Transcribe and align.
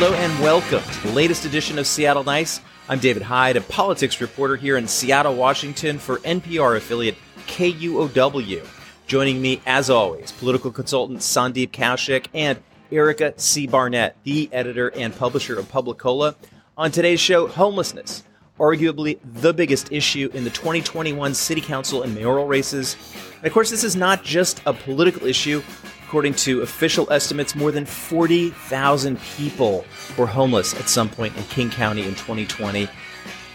Hello 0.00 0.14
and 0.14 0.40
welcome 0.40 0.80
to 0.80 1.08
the 1.08 1.12
latest 1.12 1.44
edition 1.44 1.76
of 1.76 1.84
Seattle 1.84 2.22
Nice. 2.22 2.60
I'm 2.88 3.00
David 3.00 3.22
Hyde, 3.22 3.56
a 3.56 3.60
politics 3.60 4.20
reporter 4.20 4.54
here 4.54 4.76
in 4.76 4.86
Seattle, 4.86 5.34
Washington 5.34 5.98
for 5.98 6.18
NPR 6.18 6.76
affiliate 6.76 7.16
KUOW. 7.48 8.64
Joining 9.08 9.42
me, 9.42 9.60
as 9.66 9.90
always, 9.90 10.30
political 10.30 10.70
consultant 10.70 11.18
Sandeep 11.18 11.72
Kaushik 11.72 12.26
and 12.32 12.60
Erica 12.92 13.34
C. 13.38 13.66
Barnett, 13.66 14.16
the 14.22 14.48
editor 14.52 14.86
and 14.94 15.12
publisher 15.16 15.58
of 15.58 15.68
Publicola. 15.68 16.36
On 16.76 16.92
today's 16.92 17.18
show, 17.18 17.48
homelessness, 17.48 18.22
arguably 18.60 19.18
the 19.24 19.52
biggest 19.52 19.90
issue 19.90 20.30
in 20.32 20.44
the 20.44 20.50
2021 20.50 21.34
city 21.34 21.60
council 21.60 22.04
and 22.04 22.14
mayoral 22.14 22.46
races. 22.46 22.96
And 23.38 23.46
of 23.46 23.52
course, 23.52 23.68
this 23.68 23.82
is 23.82 23.96
not 23.96 24.22
just 24.22 24.62
a 24.64 24.72
political 24.72 25.26
issue. 25.26 25.60
According 26.08 26.36
to 26.36 26.62
official 26.62 27.12
estimates, 27.12 27.54
more 27.54 27.70
than 27.70 27.84
40,000 27.84 29.20
people 29.36 29.84
were 30.16 30.26
homeless 30.26 30.72
at 30.72 30.88
some 30.88 31.10
point 31.10 31.36
in 31.36 31.42
King 31.44 31.68
County 31.68 32.00
in 32.00 32.14
2020. 32.14 32.88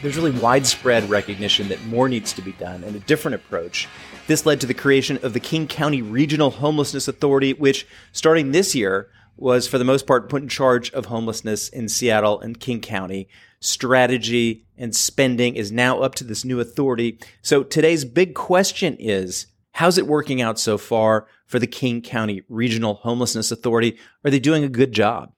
There's 0.04 0.16
really 0.16 0.40
widespread 0.40 1.10
recognition 1.10 1.68
that 1.70 1.84
more 1.86 2.08
needs 2.08 2.32
to 2.34 2.44
be 2.44 2.52
done 2.52 2.84
and 2.84 2.96
a 2.96 3.00
different 3.00 3.34
approach. 3.34 3.90
This 4.28 4.46
led 4.46 4.62
to 4.62 4.68
the 4.68 4.76
creation 4.76 5.18
of 5.24 5.34
the 5.34 5.40
King 5.40 5.66
County 5.68 6.04
Regional 6.04 6.52
Homelessness 6.52 7.08
Authority, 7.08 7.54
which, 7.54 7.88
starting 8.12 8.52
this 8.52 8.76
year, 8.76 9.10
was 9.36 9.68
for 9.68 9.80
the 9.80 9.84
most 9.84 10.06
part 10.06 10.30
put 10.30 10.44
in 10.44 10.48
charge 10.48 10.92
of 10.92 11.06
homelessness 11.06 11.70
in 11.70 11.90
Seattle 11.90 12.40
and 12.40 12.60
King 12.60 12.82
County. 12.82 13.28
Strategy 13.62 14.64
and 14.78 14.96
spending 14.96 15.56
is 15.56 15.72
now 15.72 16.02
up 16.02 16.14
to 16.16 16.24
this 16.24 16.46
new 16.46 16.60
authority. 16.60 17.18
So 17.42 17.64
today's 17.64 18.06
big 18.06 18.36
question 18.36 18.96
is 19.00 19.48
how's 19.72 19.98
it 19.98 20.06
working 20.06 20.40
out 20.40 20.60
so 20.60 20.78
far 20.78 21.26
for 21.54 21.60
the 21.60 21.68
King 21.68 22.02
County 22.02 22.42
Regional 22.50 22.96
Homelessness 22.96 23.52
Authority? 23.52 24.00
Are 24.26 24.32
they 24.32 24.40
doing 24.40 24.64
a 24.64 24.70
good 24.70 24.92
job? 24.92 25.34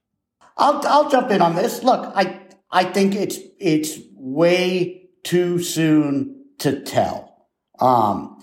I'll 0.55 0.79
I'll 0.87 1.09
jump 1.09 1.29
in 1.29 1.41
on 1.41 1.55
this. 1.55 1.83
Look, 1.83 2.09
I 2.15 2.39
I 2.71 2.85
think 2.85 3.15
it's 3.15 3.37
it's 3.59 3.99
way 4.13 5.09
too 5.23 5.61
soon 5.61 6.45
to 6.59 6.79
tell. 6.79 7.49
Um, 7.81 8.37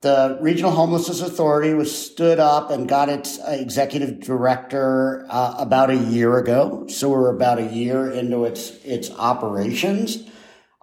the 0.00 0.38
Regional 0.40 0.70
Homelessness 0.70 1.20
Authority 1.20 1.74
was 1.74 1.94
stood 1.94 2.38
up 2.38 2.70
and 2.70 2.88
got 2.88 3.10
its 3.10 3.38
executive 3.46 4.20
director 4.20 5.26
uh, 5.28 5.56
about 5.58 5.90
a 5.90 5.96
year 5.96 6.38
ago. 6.38 6.86
So 6.88 7.10
we're 7.10 7.36
about 7.36 7.58
a 7.58 7.66
year 7.66 8.10
into 8.10 8.46
its 8.46 8.70
its 8.86 9.10
operations. 9.10 10.26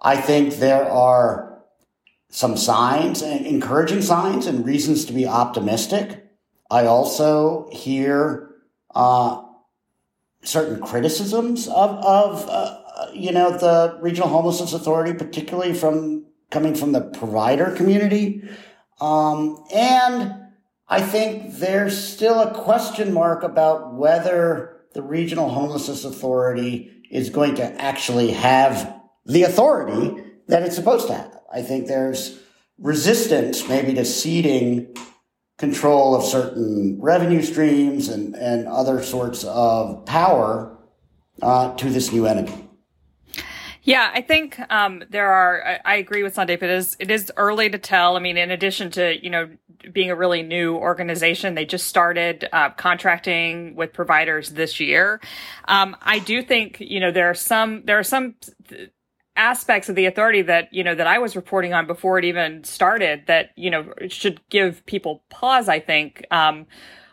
I 0.00 0.16
think 0.16 0.58
there 0.58 0.88
are 0.88 1.64
some 2.30 2.56
signs, 2.56 3.20
encouraging 3.20 4.02
signs, 4.02 4.46
and 4.46 4.64
reasons 4.64 5.06
to 5.06 5.12
be 5.12 5.26
optimistic. 5.26 6.22
I 6.70 6.86
also 6.86 7.68
hear 7.72 8.50
uh, 8.94 9.42
certain 10.42 10.80
criticisms 10.80 11.68
of 11.68 11.90
of 12.04 12.48
uh, 12.48 12.78
you 13.12 13.32
know 13.32 13.50
the 13.50 13.98
Regional 14.00 14.28
Homelessness 14.28 14.72
Authority, 14.72 15.12
particularly 15.12 15.74
from 15.74 16.26
coming 16.50 16.74
from 16.74 16.92
the 16.92 17.02
provider 17.02 17.72
community. 17.72 18.48
Um, 19.00 19.62
and 19.74 20.34
I 20.88 21.02
think 21.02 21.56
there's 21.56 21.98
still 21.98 22.40
a 22.40 22.54
question 22.54 23.12
mark 23.12 23.42
about 23.42 23.94
whether 23.94 24.76
the 24.94 25.02
Regional 25.02 25.48
Homelessness 25.48 26.04
Authority 26.04 27.02
is 27.10 27.30
going 27.30 27.56
to 27.56 27.64
actually 27.80 28.30
have 28.32 28.94
the 29.26 29.42
authority 29.42 30.22
that 30.48 30.62
it's 30.62 30.76
supposed 30.76 31.08
to 31.08 31.14
have. 31.14 31.38
I 31.52 31.62
think 31.62 31.86
there's 31.86 32.40
resistance 32.78 33.68
maybe 33.68 33.94
to 33.94 34.04
ceding 34.04 34.94
control 35.58 36.14
of 36.14 36.24
certain 36.24 37.00
revenue 37.00 37.42
streams 37.42 38.08
and, 38.08 38.34
and 38.34 38.66
other 38.68 39.02
sorts 39.02 39.44
of 39.44 40.04
power 40.04 40.76
uh, 41.42 41.74
to 41.76 41.90
this 41.90 42.12
new 42.12 42.26
entity. 42.26 42.66
Yeah, 43.82 44.10
I 44.12 44.20
think 44.20 44.58
um, 44.68 45.04
there 45.10 45.30
are. 45.30 45.64
I, 45.64 45.80
I, 45.84 45.94
agree 45.96 46.24
with 46.24 46.34
Sandeep. 46.34 46.60
It 46.60 46.70
is 46.70 46.96
it 46.98 47.08
is 47.08 47.30
early 47.36 47.70
to 47.70 47.78
tell. 47.78 48.16
I 48.16 48.18
mean, 48.18 48.36
in 48.36 48.50
addition 48.50 48.90
to 48.92 49.22
you 49.22 49.30
know 49.30 49.48
being 49.92 50.10
a 50.10 50.16
really 50.16 50.42
new 50.42 50.74
organization, 50.74 51.54
they 51.54 51.64
just 51.64 51.86
started 51.86 52.48
uh, 52.52 52.70
contracting 52.70 53.76
with 53.76 53.92
providers 53.92 54.50
this 54.50 54.80
year. 54.80 55.20
Um, 55.68 55.96
I 56.02 56.18
do 56.18 56.42
think 56.42 56.78
you 56.80 56.98
know 56.98 57.12
there 57.12 57.30
are 57.30 57.34
some 57.34 57.82
there 57.84 57.96
are 57.96 58.02
some 58.02 58.34
aspects 59.36 59.88
of 59.88 59.94
the 59.94 60.06
authority 60.06 60.42
that 60.42 60.72
you 60.72 60.82
know 60.84 60.94
that 60.94 61.06
I 61.06 61.18
was 61.18 61.36
reporting 61.36 61.74
on 61.74 61.86
before 61.86 62.18
it 62.18 62.24
even 62.24 62.64
started 62.64 63.24
that 63.26 63.50
you 63.56 63.70
know 63.70 63.92
should 64.08 64.40
give 64.48 64.84
people 64.86 65.24
pause. 65.30 65.68
I 65.68 65.80
think. 65.80 66.24
Um, 66.30 66.66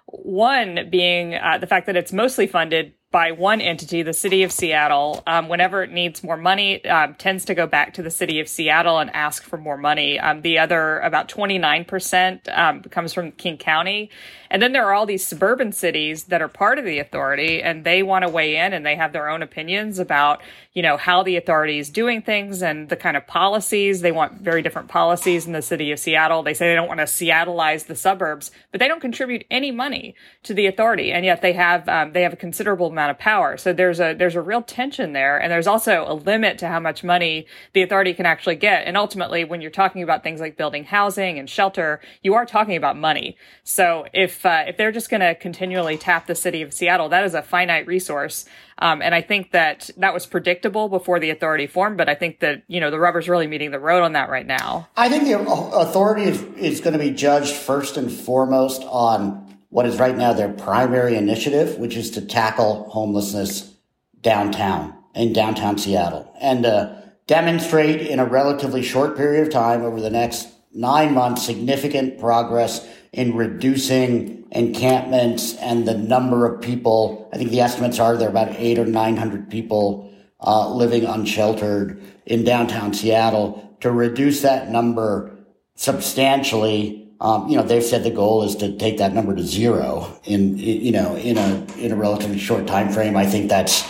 one 0.05 0.89
being 0.91 1.35
uh, 1.35 1.57
the 1.57 1.65
fact 1.65 1.87
that 1.87 1.95
it's 1.95 2.13
mostly 2.13 2.45
funded 2.45 2.93
by 3.13 3.31
one 3.31 3.61
entity, 3.61 4.01
the 4.01 4.11
city 4.11 4.41
of 4.41 4.51
Seattle, 4.51 5.21
um, 5.27 5.47
whenever 5.47 5.83
it 5.83 5.91
needs 5.91 6.23
more 6.23 6.35
money, 6.35 6.83
um, 6.85 7.13
tends 7.13 7.45
to 7.45 7.53
go 7.53 7.67
back 7.67 7.93
to 7.93 8.01
the 8.01 8.09
city 8.09 8.39
of 8.39 8.49
Seattle 8.49 8.97
and 8.97 9.11
ask 9.15 9.43
for 9.43 9.55
more 9.55 9.77
money. 9.77 10.19
Um, 10.19 10.41
the 10.41 10.57
other, 10.57 10.97
about 10.99 11.29
29%, 11.29 12.57
um, 12.57 12.81
comes 12.81 13.13
from 13.13 13.31
King 13.33 13.57
County. 13.57 14.09
And 14.53 14.61
then 14.61 14.71
there 14.71 14.85
are 14.85 14.93
all 14.93 15.07
these 15.07 15.25
suburban 15.25 15.71
cities 15.71 16.25
that 16.25 16.41
are 16.41 16.47
part 16.47 16.77
of 16.77 16.85
the 16.85 16.99
authority 16.99 17.63
and 17.63 17.83
they 17.83 18.03
want 18.03 18.21
to 18.21 18.29
weigh 18.29 18.57
in 18.57 18.71
and 18.71 18.85
they 18.85 18.95
have 18.95 19.11
their 19.11 19.27
own 19.27 19.41
opinions 19.41 19.97
about, 19.97 20.43
you 20.73 20.83
know, 20.83 20.95
how 20.95 21.23
the 21.23 21.37
authority 21.37 21.79
is 21.79 21.89
doing 21.89 22.21
things 22.21 22.61
and 22.61 22.87
the 22.87 22.95
kind 22.95 23.17
of 23.17 23.25
policies. 23.25 24.01
They 24.01 24.11
want 24.11 24.41
very 24.41 24.61
different 24.61 24.89
policies 24.89 25.47
in 25.47 25.53
the 25.53 25.63
city 25.63 25.91
of 25.91 25.97
Seattle. 25.97 26.43
They 26.43 26.53
say 26.53 26.69
they 26.69 26.75
don't 26.75 26.87
want 26.87 26.99
to 26.99 27.05
Seattleize 27.05 27.87
the 27.87 27.95
suburbs, 27.95 28.51
but 28.71 28.79
they 28.79 28.87
don't 28.87 29.01
contribute 29.01 29.43
any 29.49 29.71
money 29.71 30.13
to 30.43 30.53
the 30.53 30.67
authority. 30.67 31.11
And 31.11 31.25
yet 31.25 31.41
they 31.41 31.53
have, 31.53 31.89
um, 31.89 32.13
they 32.13 32.21
have 32.21 32.33
a 32.33 32.37
considerable 32.37 32.87
amount 32.87 33.02
of 33.09 33.17
power. 33.17 33.57
So 33.57 33.73
there's 33.73 33.99
a, 33.99 34.13
there's 34.13 34.35
a 34.35 34.41
real 34.41 34.61
tension 34.61 35.13
there. 35.13 35.37
And 35.37 35.51
there's 35.51 35.67
also 35.67 36.05
a 36.07 36.13
limit 36.13 36.57
to 36.59 36.67
how 36.67 36.79
much 36.79 37.03
money 37.03 37.45
the 37.73 37.81
authority 37.81 38.13
can 38.13 38.25
actually 38.25 38.55
get. 38.55 38.85
And 38.85 38.97
ultimately, 38.97 39.43
when 39.43 39.61
you're 39.61 39.71
talking 39.71 40.03
about 40.03 40.23
things 40.23 40.39
like 40.39 40.57
building 40.57 40.83
housing 40.83 41.39
and 41.39 41.49
shelter, 41.49 42.01
you 42.21 42.33
are 42.33 42.45
talking 42.45 42.75
about 42.75 42.97
money. 42.97 43.37
So 43.63 44.05
if 44.13 44.45
uh, 44.45 44.65
if 44.67 44.77
they're 44.77 44.91
just 44.91 45.09
going 45.09 45.21
to 45.21 45.35
continually 45.35 45.97
tap 45.97 46.27
the 46.27 46.35
city 46.35 46.61
of 46.61 46.73
Seattle, 46.73 47.09
that 47.09 47.23
is 47.23 47.33
a 47.33 47.41
finite 47.41 47.87
resource. 47.87 48.45
Um, 48.79 49.01
and 49.01 49.13
I 49.13 49.21
think 49.21 49.51
that 49.51 49.89
that 49.97 50.13
was 50.13 50.25
predictable 50.25 50.89
before 50.89 51.19
the 51.19 51.29
authority 51.29 51.67
formed, 51.67 51.95
but 51.97 52.09
I 52.09 52.15
think 52.15 52.39
that, 52.39 52.63
you 52.67 52.81
know, 52.81 52.89
the 52.89 52.99
rubber's 52.99 53.29
really 53.29 53.47
meeting 53.47 53.71
the 53.71 53.79
road 53.79 54.01
on 54.01 54.13
that 54.13 54.29
right 54.29 54.45
now. 54.45 54.89
I 54.97 55.09
think 55.09 55.25
the 55.25 55.39
authority 55.39 56.23
is, 56.23 56.41
is 56.57 56.81
going 56.81 56.93
to 56.93 56.99
be 56.99 57.11
judged 57.11 57.53
first 57.53 57.97
and 57.97 58.11
foremost 58.11 58.81
on 58.83 59.52
what 59.73 59.87
is 59.87 59.97
right 59.97 60.15
now 60.15 60.31
their 60.31 60.53
primary 60.53 61.15
initiative, 61.15 61.79
which 61.79 61.97
is 61.97 62.11
to 62.11 62.21
tackle 62.21 62.87
homelessness 62.91 63.73
downtown 64.21 64.95
in 65.15 65.33
downtown 65.33 65.79
Seattle 65.79 66.31
and 66.39 66.63
uh, 66.63 66.93
demonstrate 67.25 68.01
in 68.01 68.19
a 68.19 68.25
relatively 68.25 68.83
short 68.83 69.17
period 69.17 69.41
of 69.41 69.51
time 69.51 69.81
over 69.81 69.99
the 69.99 70.11
next 70.11 70.47
nine 70.75 71.15
months 71.15 71.43
significant 71.43 72.19
progress 72.19 72.87
in 73.13 73.35
reducing 73.35 74.45
encampments 74.51 75.55
and 75.55 75.87
the 75.87 75.97
number 75.97 76.45
of 76.45 76.61
people. 76.61 77.27
I 77.33 77.37
think 77.37 77.49
the 77.49 77.61
estimates 77.61 77.97
are 77.97 78.15
there 78.15 78.27
are 78.27 78.31
about 78.31 78.55
eight 78.57 78.77
or 78.77 78.85
900 78.85 79.49
people 79.49 80.13
uh, 80.39 80.71
living 80.71 81.05
unsheltered 81.05 81.99
in 82.27 82.43
downtown 82.43 82.93
Seattle. 82.93 83.75
To 83.79 83.91
reduce 83.91 84.43
that 84.43 84.69
number 84.69 85.35
substantially, 85.73 87.02
um, 87.23 87.47
you 87.47 87.55
know, 87.55 87.63
they've 87.63 87.83
said 87.83 88.03
the 88.03 88.11
goal 88.11 88.43
is 88.43 88.57
to 88.57 88.77
take 88.77 88.97
that 88.97 89.13
number 89.13 89.33
to 89.33 89.41
zero 89.41 90.19
in, 90.25 90.57
you 90.57 90.91
know, 90.91 91.15
in 91.15 91.37
a 91.37 91.65
in 91.77 91.93
a 91.93 91.95
relatively 91.95 92.37
short 92.37 92.67
time 92.67 92.91
frame. 92.91 93.15
I 93.15 93.25
think 93.25 93.49
that's 93.49 93.89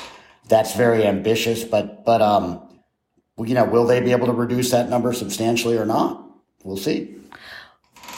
that's 0.49 0.75
very 0.75 1.03
ambitious, 1.05 1.63
but 1.63 2.05
but 2.05 2.22
um, 2.22 2.61
you 3.39 3.55
know, 3.55 3.66
will 3.66 3.88
they 3.88 4.01
be 4.01 4.11
able 4.11 4.27
to 4.27 4.33
reduce 4.33 4.69
that 4.69 4.88
number 4.88 5.13
substantially 5.13 5.77
or 5.77 5.85
not? 5.85 6.23
We'll 6.63 6.78
see. 6.78 7.16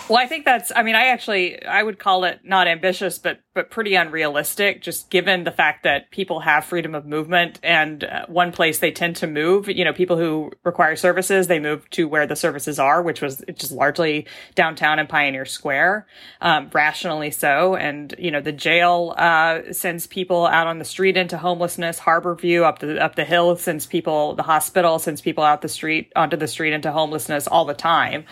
Well, 0.07 0.19
I 0.19 0.27
think 0.27 0.45
that's, 0.45 0.71
I 0.75 0.83
mean, 0.83 0.93
I 0.93 1.07
actually, 1.07 1.65
I 1.65 1.81
would 1.81 1.97
call 1.97 2.25
it 2.25 2.41
not 2.43 2.67
ambitious, 2.67 3.17
but, 3.17 3.39
but 3.55 3.71
pretty 3.71 3.95
unrealistic, 3.95 4.83
just 4.83 5.09
given 5.09 5.45
the 5.45 5.51
fact 5.51 5.81
that 5.81 6.11
people 6.11 6.41
have 6.41 6.63
freedom 6.63 6.93
of 6.93 7.07
movement 7.07 7.59
and 7.63 8.03
uh, 8.03 8.27
one 8.27 8.51
place 8.51 8.77
they 8.77 8.91
tend 8.91 9.15
to 9.17 9.27
move, 9.27 9.67
you 9.67 9.83
know, 9.83 9.93
people 9.93 10.15
who 10.15 10.51
require 10.63 10.95
services, 10.95 11.47
they 11.47 11.57
move 11.57 11.89
to 11.89 12.07
where 12.07 12.27
the 12.27 12.35
services 12.35 12.77
are, 12.77 13.01
which 13.01 13.19
was 13.19 13.43
just 13.55 13.71
largely 13.71 14.27
downtown 14.53 14.99
and 14.99 15.09
Pioneer 15.09 15.45
Square, 15.45 16.05
um, 16.39 16.69
rationally 16.71 17.31
so. 17.31 17.75
And, 17.75 18.13
you 18.19 18.29
know, 18.29 18.41
the 18.41 18.51
jail, 18.51 19.15
uh, 19.17 19.73
sends 19.73 20.05
people 20.05 20.45
out 20.45 20.67
on 20.67 20.77
the 20.77 20.85
street 20.85 21.17
into 21.17 21.35
homelessness, 21.35 21.99
Harborview 21.99 22.61
up 22.61 22.77
the, 22.77 23.03
up 23.03 23.15
the 23.15 23.25
hill 23.25 23.55
sends 23.55 23.87
people, 23.87 24.35
the 24.35 24.43
hospital 24.43 24.99
sends 24.99 25.21
people 25.21 25.43
out 25.43 25.63
the 25.63 25.67
street, 25.67 26.11
onto 26.15 26.37
the 26.37 26.47
street 26.47 26.73
into 26.73 26.91
homelessness 26.91 27.47
all 27.47 27.65
the 27.65 27.73
time. 27.73 28.25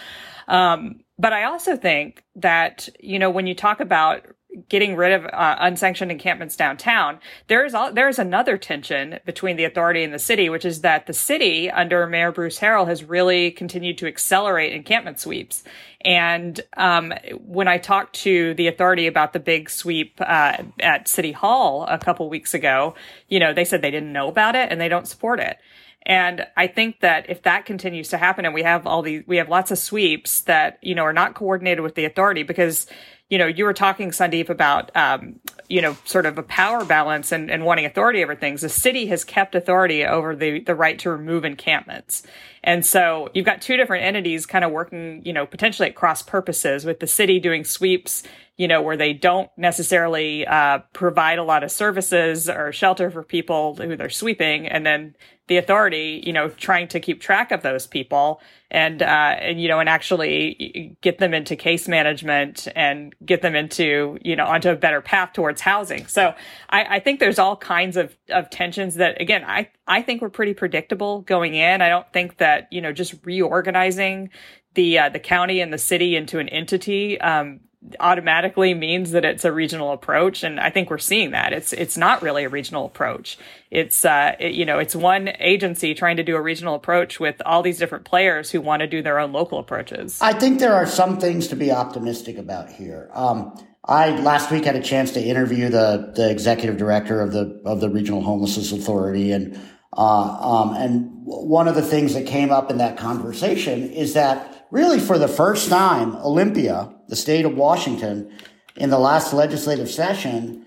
Um, 0.47 1.01
but 1.17 1.33
I 1.33 1.43
also 1.43 1.77
think 1.77 2.23
that, 2.35 2.89
you 2.99 3.19
know, 3.19 3.29
when 3.29 3.47
you 3.47 3.55
talk 3.55 3.79
about 3.79 4.25
getting 4.69 4.95
rid 4.95 5.11
of 5.13 5.25
uh, 5.25 5.55
unsanctioned 5.59 6.11
encampments 6.11 6.55
downtown, 6.55 7.19
there 7.47 7.65
is 7.65 7.75
there 7.93 8.07
is 8.07 8.19
another 8.19 8.57
tension 8.57 9.19
between 9.25 9.57
the 9.57 9.63
authority 9.63 10.03
and 10.03 10.13
the 10.13 10.19
city, 10.19 10.49
which 10.49 10.65
is 10.65 10.81
that 10.81 11.07
the 11.07 11.13
city 11.13 11.71
under 11.71 12.05
Mayor 12.07 12.31
Bruce 12.31 12.59
Harrell 12.59 12.87
has 12.87 13.03
really 13.03 13.51
continued 13.51 13.97
to 13.99 14.07
accelerate 14.07 14.73
encampment 14.73 15.19
sweeps. 15.19 15.63
And 16.01 16.59
um, 16.77 17.13
when 17.39 17.67
I 17.67 17.77
talked 17.77 18.15
to 18.17 18.53
the 18.55 18.67
authority 18.67 19.07
about 19.07 19.33
the 19.33 19.39
big 19.39 19.69
sweep 19.69 20.19
uh, 20.19 20.57
at 20.79 21.07
City 21.07 21.31
Hall 21.31 21.85
a 21.87 21.97
couple 21.97 22.29
weeks 22.29 22.53
ago, 22.53 22.95
you 23.27 23.39
know, 23.39 23.53
they 23.53 23.65
said 23.65 23.81
they 23.81 23.91
didn't 23.91 24.13
know 24.13 24.27
about 24.27 24.55
it 24.55 24.71
and 24.71 24.79
they 24.79 24.89
don't 24.89 25.07
support 25.07 25.39
it. 25.39 25.57
And 26.05 26.45
I 26.57 26.67
think 26.67 26.99
that 26.99 27.29
if 27.29 27.43
that 27.43 27.65
continues 27.65 28.09
to 28.09 28.17
happen 28.17 28.45
and 28.45 28.53
we 28.53 28.63
have 28.63 28.85
all 28.85 29.01
these, 29.01 29.23
we 29.25 29.37
have 29.37 29.49
lots 29.49 29.71
of 29.71 29.77
sweeps 29.77 30.41
that, 30.41 30.77
you 30.81 30.95
know, 30.95 31.03
are 31.03 31.13
not 31.13 31.33
coordinated 31.33 31.81
with 31.81 31.95
the 31.95 32.05
authority 32.05 32.43
because 32.43 32.87
you 33.33 33.39
know, 33.39 33.47
you 33.47 33.65
were 33.65 33.73
talking, 33.73 34.11
Sandeep, 34.11 34.49
about, 34.49 34.95
um, 34.95 35.39
you 35.67 35.81
know, 35.81 35.97
sort 36.05 36.27
of 36.27 36.37
a 36.37 36.43
power 36.43 36.85
balance 36.85 37.31
and, 37.31 37.49
and 37.49 37.65
wanting 37.65 37.83
authority 37.83 38.23
over 38.23 38.35
things. 38.35 38.61
The 38.61 38.69
city 38.69 39.07
has 39.07 39.23
kept 39.23 39.55
authority 39.55 40.05
over 40.05 40.35
the, 40.35 40.59
the 40.59 40.75
right 40.75 40.99
to 40.99 41.09
remove 41.09 41.43
encampments. 41.43 42.21
And 42.63 42.85
so 42.85 43.29
you've 43.33 43.45
got 43.45 43.59
two 43.59 43.75
different 43.75 44.03
entities 44.03 44.45
kind 44.45 44.63
of 44.63 44.71
working, 44.71 45.23
you 45.25 45.33
know, 45.33 45.47
potentially 45.47 45.89
at 45.89 45.95
cross 45.95 46.21
purposes 46.21 46.85
with 46.85 46.99
the 46.99 47.07
city 47.07 47.39
doing 47.39 47.63
sweeps, 47.63 48.21
you 48.55 48.67
know, 48.67 48.81
where 48.81 48.97
they 48.97 49.13
don't 49.13 49.49
necessarily 49.57 50.45
uh, 50.45 50.79
provide 50.93 51.39
a 51.39 51.43
lot 51.43 51.63
of 51.63 51.71
services 51.71 52.47
or 52.47 52.71
shelter 52.71 53.09
for 53.09 53.23
people 53.23 53.75
who 53.75 53.95
they're 53.95 54.09
sweeping. 54.09 54.67
And 54.67 54.85
then 54.85 55.15
the 55.47 55.57
authority, 55.57 56.21
you 56.25 56.31
know, 56.31 56.49
trying 56.49 56.87
to 56.89 56.99
keep 56.99 57.19
track 57.19 57.51
of 57.51 57.63
those 57.63 57.87
people 57.87 58.41
and, 58.69 59.01
uh, 59.01 59.05
and, 59.39 59.59
you 59.59 59.67
know, 59.67 59.79
and 59.79 59.89
actually 59.89 60.95
get 61.01 61.17
them 61.17 61.33
into 61.33 61.55
case 61.55 61.87
management 61.87 62.67
and 62.75 63.15
get 63.25 63.41
them 63.41 63.55
into, 63.55 64.19
you 64.23 64.35
know, 64.35 64.45
onto 64.45 64.69
a 64.69 64.75
better 64.75 65.01
path 65.01 65.33
towards 65.33 65.59
housing. 65.59 66.05
So 66.05 66.35
I, 66.69 66.97
I 66.97 66.99
think 66.99 67.19
there's 67.19 67.39
all 67.39 67.57
kinds 67.57 67.97
of, 67.97 68.15
of 68.29 68.51
tensions 68.51 68.95
that, 68.95 69.19
again, 69.19 69.43
I, 69.45 69.69
I 69.87 70.03
think 70.03 70.21
were 70.21 70.29
pretty 70.29 70.53
predictable 70.53 71.21
going 71.21 71.55
in. 71.55 71.81
I 71.81 71.89
don't 71.89 72.11
think 72.13 72.37
that, 72.37 72.67
you 72.71 72.81
know, 72.81 72.93
just 72.93 73.15
reorganizing 73.25 74.29
the, 74.75 74.99
uh, 74.99 75.09
the 75.09 75.19
county 75.19 75.59
and 75.59 75.73
the 75.73 75.77
city 75.77 76.15
into 76.15 76.39
an 76.39 76.49
entity, 76.49 77.19
um, 77.19 77.59
automatically 77.99 78.73
means 78.73 79.11
that 79.11 79.25
it's 79.25 79.43
a 79.45 79.51
regional 79.51 79.91
approach 79.91 80.41
and 80.43 80.59
i 80.59 80.69
think 80.69 80.89
we're 80.89 80.97
seeing 80.97 81.31
that. 81.31 81.53
It's 81.53 81.73
it's 81.73 81.97
not 81.97 82.21
really 82.21 82.43
a 82.43 82.49
regional 82.49 82.85
approach. 82.85 83.37
It's 83.69 84.05
uh 84.05 84.35
it, 84.39 84.53
you 84.53 84.65
know 84.65 84.79
it's 84.79 84.95
one 84.95 85.29
agency 85.39 85.93
trying 85.93 86.17
to 86.17 86.23
do 86.23 86.35
a 86.35 86.41
regional 86.41 86.75
approach 86.75 87.19
with 87.19 87.41
all 87.45 87.61
these 87.61 87.77
different 87.77 88.05
players 88.05 88.49
who 88.51 88.61
want 88.61 88.81
to 88.81 88.87
do 88.87 89.01
their 89.01 89.19
own 89.19 89.31
local 89.31 89.59
approaches. 89.59 90.19
I 90.21 90.33
think 90.33 90.59
there 90.59 90.73
are 90.73 90.87
some 90.87 91.19
things 91.19 91.47
to 91.49 91.55
be 91.55 91.71
optimistic 91.71 92.37
about 92.37 92.69
here. 92.69 93.09
Um 93.13 93.55
I 93.85 94.11
last 94.21 94.49
week 94.49 94.63
had 94.63 94.77
a 94.77 94.81
chance 94.81 95.11
to 95.11 95.21
interview 95.21 95.69
the 95.69 96.13
the 96.15 96.29
executive 96.31 96.77
director 96.77 97.21
of 97.21 97.33
the 97.33 97.61
of 97.65 97.81
the 97.81 97.89
Regional 97.89 98.21
Homelessness 98.21 98.71
Authority, 98.71 99.33
and 99.33 99.59
uh, 99.91 100.37
um, 100.39 100.73
and 100.73 101.09
one 101.25 101.67
of 101.67 101.75
the 101.75 101.81
things 101.81 102.13
that 102.13 102.25
came 102.25 102.49
up 102.49 102.71
in 102.71 102.77
that 102.77 102.97
conversation 102.97 103.91
is 103.91 104.13
that 104.13 104.67
really 104.71 105.01
for 105.01 105.17
the 105.17 105.27
first 105.27 105.67
time, 105.69 106.15
Olympia, 106.15 106.92
the 107.07 107.15
state 107.15 107.45
of 107.45 107.55
Washington, 107.55 108.31
in 108.75 108.89
the 108.89 108.99
last 108.99 109.33
legislative 109.33 109.89
session, 109.89 110.65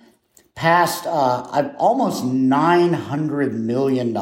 passed 0.54 1.06
uh, 1.06 1.72
almost 1.78 2.24
$900 2.24 3.52
million 3.52 4.16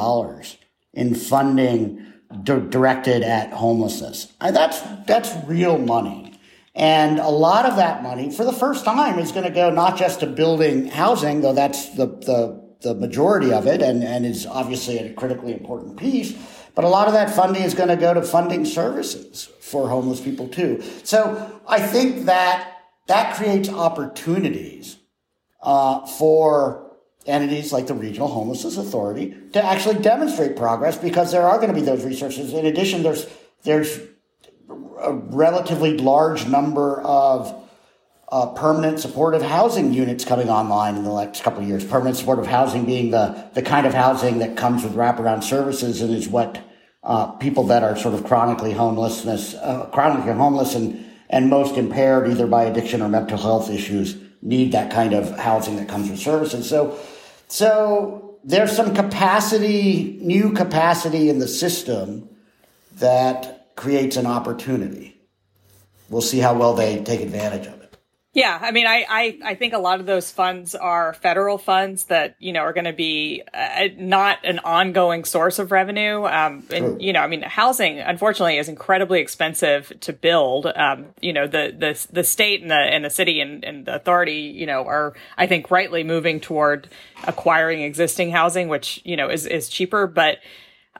in 0.92 1.14
funding 1.14 2.12
di- 2.42 2.68
directed 2.68 3.22
at 3.22 3.52
homelessness. 3.52 4.32
And 4.40 4.54
that's, 4.54 4.80
that's 5.06 5.30
real 5.46 5.78
money. 5.78 6.38
And 6.74 7.20
a 7.20 7.28
lot 7.28 7.66
of 7.66 7.76
that 7.76 8.02
money, 8.02 8.30
for 8.30 8.44
the 8.44 8.52
first 8.52 8.84
time, 8.84 9.18
is 9.20 9.30
going 9.30 9.44
to 9.44 9.50
go 9.50 9.70
not 9.70 9.96
just 9.96 10.20
to 10.20 10.26
building 10.26 10.88
housing, 10.88 11.40
though 11.40 11.52
that's 11.52 11.90
the, 11.90 12.06
the, 12.06 12.64
the 12.80 12.94
majority 12.94 13.52
of 13.52 13.68
it 13.68 13.80
and, 13.80 14.02
and 14.02 14.26
is 14.26 14.44
obviously 14.44 14.98
a 14.98 15.12
critically 15.12 15.52
important 15.52 15.96
piece, 15.96 16.36
but 16.74 16.84
a 16.84 16.88
lot 16.88 17.06
of 17.06 17.14
that 17.14 17.30
funding 17.30 17.62
is 17.62 17.74
going 17.74 17.88
to 17.88 17.96
go 17.96 18.14
to 18.14 18.22
funding 18.22 18.64
services 18.64 19.48
for 19.60 19.88
homeless 19.88 20.20
people 20.20 20.48
too. 20.48 20.82
So 21.04 21.60
I 21.66 21.80
think 21.80 22.26
that 22.26 22.72
that 23.06 23.36
creates 23.36 23.68
opportunities 23.68 24.96
uh, 25.62 26.06
for 26.06 26.96
entities 27.26 27.72
like 27.72 27.86
the 27.86 27.94
Regional 27.94 28.28
Homelessness 28.28 28.76
Authority 28.76 29.34
to 29.52 29.64
actually 29.64 30.02
demonstrate 30.02 30.56
progress 30.56 30.96
because 30.96 31.32
there 31.32 31.42
are 31.42 31.56
going 31.56 31.68
to 31.68 31.74
be 31.74 31.80
those 31.80 32.04
resources. 32.04 32.52
In 32.52 32.66
addition, 32.66 33.02
there's 33.02 33.26
there's 33.62 33.98
a 35.00 35.12
relatively 35.12 35.96
large 35.96 36.46
number 36.46 37.00
of 37.02 37.63
uh, 38.34 38.46
permanent 38.46 38.98
supportive 38.98 39.42
housing 39.42 39.92
units 39.92 40.24
coming 40.24 40.50
online 40.50 40.96
in 40.96 41.04
the 41.04 41.20
next 41.20 41.44
couple 41.44 41.62
of 41.62 41.68
years. 41.68 41.84
Permanent 41.84 42.16
supportive 42.16 42.48
housing 42.48 42.84
being 42.84 43.12
the, 43.12 43.48
the 43.54 43.62
kind 43.62 43.86
of 43.86 43.94
housing 43.94 44.40
that 44.40 44.56
comes 44.56 44.82
with 44.82 44.92
wraparound 44.94 45.44
services 45.44 46.02
and 46.02 46.12
is 46.12 46.26
what 46.28 46.60
uh, 47.04 47.26
people 47.36 47.62
that 47.62 47.84
are 47.84 47.96
sort 47.96 48.12
of 48.12 48.24
chronically 48.24 48.72
homelessness, 48.72 49.54
uh, 49.54 49.86
chronically 49.92 50.32
homeless 50.32 50.74
and, 50.74 51.08
and 51.30 51.48
most 51.48 51.76
impaired 51.76 52.28
either 52.28 52.48
by 52.48 52.64
addiction 52.64 53.02
or 53.02 53.08
mental 53.08 53.38
health 53.38 53.70
issues 53.70 54.16
need 54.42 54.72
that 54.72 54.90
kind 54.90 55.12
of 55.12 55.30
housing 55.38 55.76
that 55.76 55.88
comes 55.88 56.10
with 56.10 56.18
services. 56.18 56.68
So, 56.68 56.98
so 57.46 58.40
there's 58.42 58.74
some 58.74 58.96
capacity, 58.96 60.18
new 60.20 60.50
capacity 60.54 61.28
in 61.28 61.38
the 61.38 61.46
system 61.46 62.28
that 62.96 63.76
creates 63.76 64.16
an 64.16 64.26
opportunity. 64.26 65.20
We'll 66.10 66.20
see 66.20 66.40
how 66.40 66.54
well 66.54 66.74
they 66.74 67.00
take 67.04 67.20
advantage 67.20 67.68
of 67.68 67.74
it. 67.74 67.83
Yeah, 68.34 68.58
I 68.60 68.72
mean, 68.72 68.88
I, 68.88 69.06
I, 69.08 69.38
I 69.44 69.54
think 69.54 69.74
a 69.74 69.78
lot 69.78 70.00
of 70.00 70.06
those 70.06 70.32
funds 70.32 70.74
are 70.74 71.14
federal 71.14 71.56
funds 71.56 72.06
that 72.06 72.34
you 72.40 72.52
know 72.52 72.60
are 72.60 72.72
going 72.72 72.84
to 72.84 72.92
be 72.92 73.44
uh, 73.54 73.86
not 73.96 74.38
an 74.42 74.58
ongoing 74.58 75.24
source 75.24 75.60
of 75.60 75.70
revenue. 75.70 76.24
Um, 76.24 76.64
and 76.70 77.00
you 77.00 77.12
know, 77.12 77.20
I 77.20 77.28
mean, 77.28 77.42
housing 77.42 78.00
unfortunately 78.00 78.58
is 78.58 78.68
incredibly 78.68 79.20
expensive 79.20 79.92
to 80.00 80.12
build. 80.12 80.66
Um, 80.66 81.06
you 81.20 81.32
know, 81.32 81.46
the 81.46 81.72
the 81.78 82.06
the 82.12 82.24
state 82.24 82.60
and 82.60 82.72
the 82.72 82.74
and 82.74 83.04
the 83.04 83.10
city 83.10 83.40
and, 83.40 83.64
and 83.64 83.86
the 83.86 83.94
authority, 83.94 84.52
you 84.56 84.66
know, 84.66 84.84
are 84.84 85.14
I 85.38 85.46
think 85.46 85.70
rightly 85.70 86.02
moving 86.02 86.40
toward 86.40 86.88
acquiring 87.28 87.82
existing 87.82 88.32
housing, 88.32 88.66
which 88.66 89.00
you 89.04 89.16
know 89.16 89.30
is 89.30 89.46
is 89.46 89.68
cheaper, 89.68 90.08
but 90.08 90.38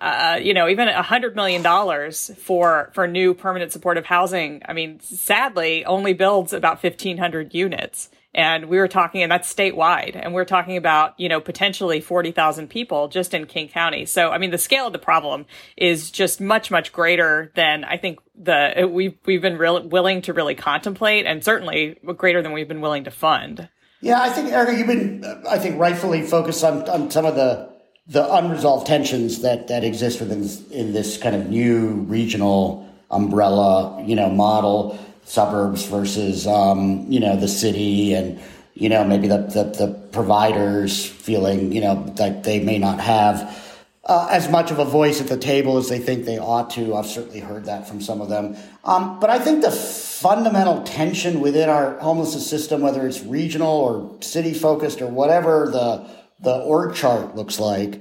uh, 0.01 0.41
you 0.43 0.55
know, 0.55 0.69
even 0.69 0.89
a 0.89 1.03
hundred 1.03 1.37
million 1.37 1.63
dollars 1.63 2.31
for 2.39 2.91
for 2.95 3.07
new 3.07 3.33
permanent 3.33 3.73
supportive 3.73 4.05
housing. 4.05 4.63
I 4.67 4.73
mean, 4.73 5.01
sadly, 5.01 5.85
only 5.85 6.15
builds 6.15 6.53
about 6.53 6.81
fifteen 6.81 7.19
hundred 7.19 7.55
units, 7.55 8.11
and 8.35 8.67
we 8.67 8.79
were 8.79 8.89
talking, 8.89 9.23
and 9.23 9.31
that's 9.31 9.53
statewide, 9.53 10.17
and 10.17 10.35
we're 10.35 10.45
talking 10.45 10.77
about 10.77 11.19
you 11.19 11.29
know 11.29 11.41
potentially 11.41 12.01
forty 12.01 12.33
thousand 12.33 12.71
people 12.71 13.07
just 13.07 13.35
in 13.35 13.47
King 13.47 13.69
County. 13.69 14.05
So, 14.05 14.31
I 14.31 14.39
mean, 14.39 14.51
the 14.51 14.59
scale 14.59 14.89
of 14.89 14.93
the 14.93 14.99
problem 14.99 15.47
is 15.77 16.11
just 16.11 16.41
much 16.41 16.73
much 16.73 16.93
greater 16.93 17.53
than 17.55 17.85
I 17.85 17.97
think 17.97 18.19
the 18.35 18.89
we've 18.91 19.17
we've 19.27 19.43
been 19.43 19.59
real, 19.59 19.87
willing 19.87 20.23
to 20.23 20.33
really 20.33 20.57
contemplate, 20.57 21.25
and 21.25 21.45
certainly 21.45 21.99
greater 22.17 22.43
than 22.43 22.53
we've 22.53 22.69
been 22.69 22.81
willing 22.81 23.05
to 23.05 23.13
fund. 23.13 23.69
Yeah, 24.01 24.21
I 24.21 24.29
think 24.29 24.51
Erica, 24.51 24.77
you've 24.77 24.87
been, 24.87 25.25
I 25.49 25.59
think, 25.59 25.79
rightfully 25.79 26.23
focused 26.23 26.65
on 26.65 26.89
on 26.91 27.11
some 27.13 27.25
of 27.25 27.37
the 27.37 27.74
the 28.07 28.35
unresolved 28.35 28.87
tensions 28.87 29.41
that 29.43 29.69
that 29.69 29.83
exist 29.85 30.21
within 30.21 30.49
in 30.71 30.93
this 30.93 31.17
kind 31.17 31.35
of 31.35 31.49
new 31.49 31.89
regional 32.09 32.89
umbrella, 33.11 34.03
you 34.05 34.17
know, 34.17 34.29
model, 34.29 34.99
suburbs 35.25 35.87
versus 35.87 36.47
um, 36.47 37.07
you 37.09 37.21
know 37.21 37.37
the 37.37 37.49
city, 37.49 38.13
and 38.13 38.41
you 38.75 38.89
know 38.89 39.05
maybe 39.05 39.29
the, 39.29 39.39
the, 39.39 39.65
the 39.65 40.09
providers 40.13 41.07
feeling 41.07 41.73
you 41.73 41.81
know 41.81 42.05
that 42.17 42.45
they 42.45 42.61
may 42.61 42.79
not 42.79 43.01
have. 43.01 43.61
Uh, 44.07 44.29
as 44.31 44.51
much 44.51 44.71
of 44.71 44.79
a 44.79 44.85
voice 44.85 45.23
at 45.23 45.29
the 45.29 45.37
table 45.39 45.79
as 45.79 45.89
they 45.89 45.99
think 45.99 46.27
they 46.27 46.39
ought 46.39 46.69
to. 46.69 46.95
I've 46.95 47.07
certainly 47.07 47.41
heard 47.41 47.65
that 47.65 47.89
from 47.89 48.03
some 48.03 48.21
of 48.21 48.29
them. 48.29 48.55
Um, 48.85 49.19
but 49.19 49.31
I 49.31 49.39
think 49.39 49.63
the 49.63 49.71
fundamental 49.71 50.83
tension 50.83 51.41
within 51.41 51.71
our 51.71 51.99
homelessness 52.01 52.47
system, 52.47 52.83
whether 52.83 53.07
it's 53.07 53.23
regional 53.23 53.73
or 53.73 54.15
city 54.21 54.53
focused 54.53 55.01
or 55.01 55.07
whatever 55.07 55.71
the 55.73 56.07
the 56.41 56.55
org 56.55 56.95
chart 56.95 57.35
looks 57.37 57.59
like 57.59 58.01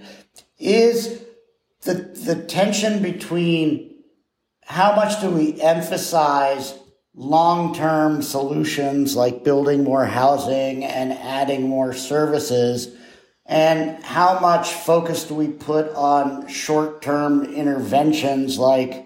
is 0.58 1.24
the, 1.84 1.94
the 1.94 2.36
tension 2.36 3.02
between 3.02 3.94
how 4.66 4.96
much 4.96 5.20
do 5.22 5.30
we 5.30 5.62
emphasize 5.62 6.78
long-term 7.16 8.22
solutions 8.22 9.16
like 9.16 9.44
building 9.44 9.84
more 9.84 10.06
housing 10.06 10.84
and 10.84 11.13
adding 11.13 11.68
more 11.68 11.94
services 11.94 12.96
and 13.46 14.02
how 14.04 14.40
much 14.40 14.72
focus 14.72 15.25
do 15.25 15.36
we 15.36 15.48
put 15.48 15.90
on 15.94 16.48
short-term 16.48 17.44
interventions 17.44 18.58
like 18.58 19.06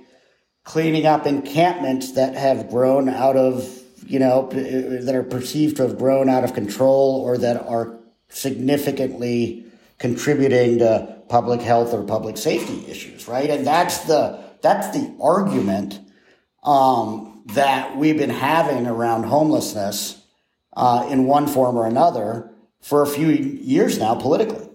cleaning 0.63 1.05
up 1.05 1.25
encampments 1.25 2.13
that 2.13 2.35
have 2.35 2.69
grown 2.69 3.09
out 3.09 3.35
of 3.35 3.77
you 4.05 4.19
know 4.19 4.47
that 4.51 5.15
are 5.15 5.23
perceived 5.23 5.77
to 5.77 5.83
have 5.83 5.97
grown 5.97 6.29
out 6.29 6.43
of 6.43 6.53
control 6.53 7.21
or 7.25 7.37
that 7.37 7.61
are 7.65 7.96
significantly 8.29 9.65
contributing 9.97 10.79
to 10.79 11.21
public 11.29 11.61
health 11.61 11.93
or 11.93 12.03
public 12.03 12.37
safety 12.37 12.85
issues, 12.89 13.27
right? 13.27 13.49
And 13.49 13.65
that's 13.65 13.99
the 13.99 14.43
that's 14.61 14.95
the 14.97 15.15
argument 15.21 15.99
um, 16.63 17.43
that 17.47 17.97
we've 17.97 18.17
been 18.17 18.29
having 18.29 18.87
around 18.87 19.23
homelessness 19.23 20.21
uh, 20.75 21.07
in 21.09 21.25
one 21.25 21.47
form 21.47 21.77
or 21.77 21.85
another 21.85 22.51
for 22.81 23.01
a 23.01 23.07
few 23.07 23.29
years 23.29 23.97
now 23.97 24.15
politically. 24.15 24.67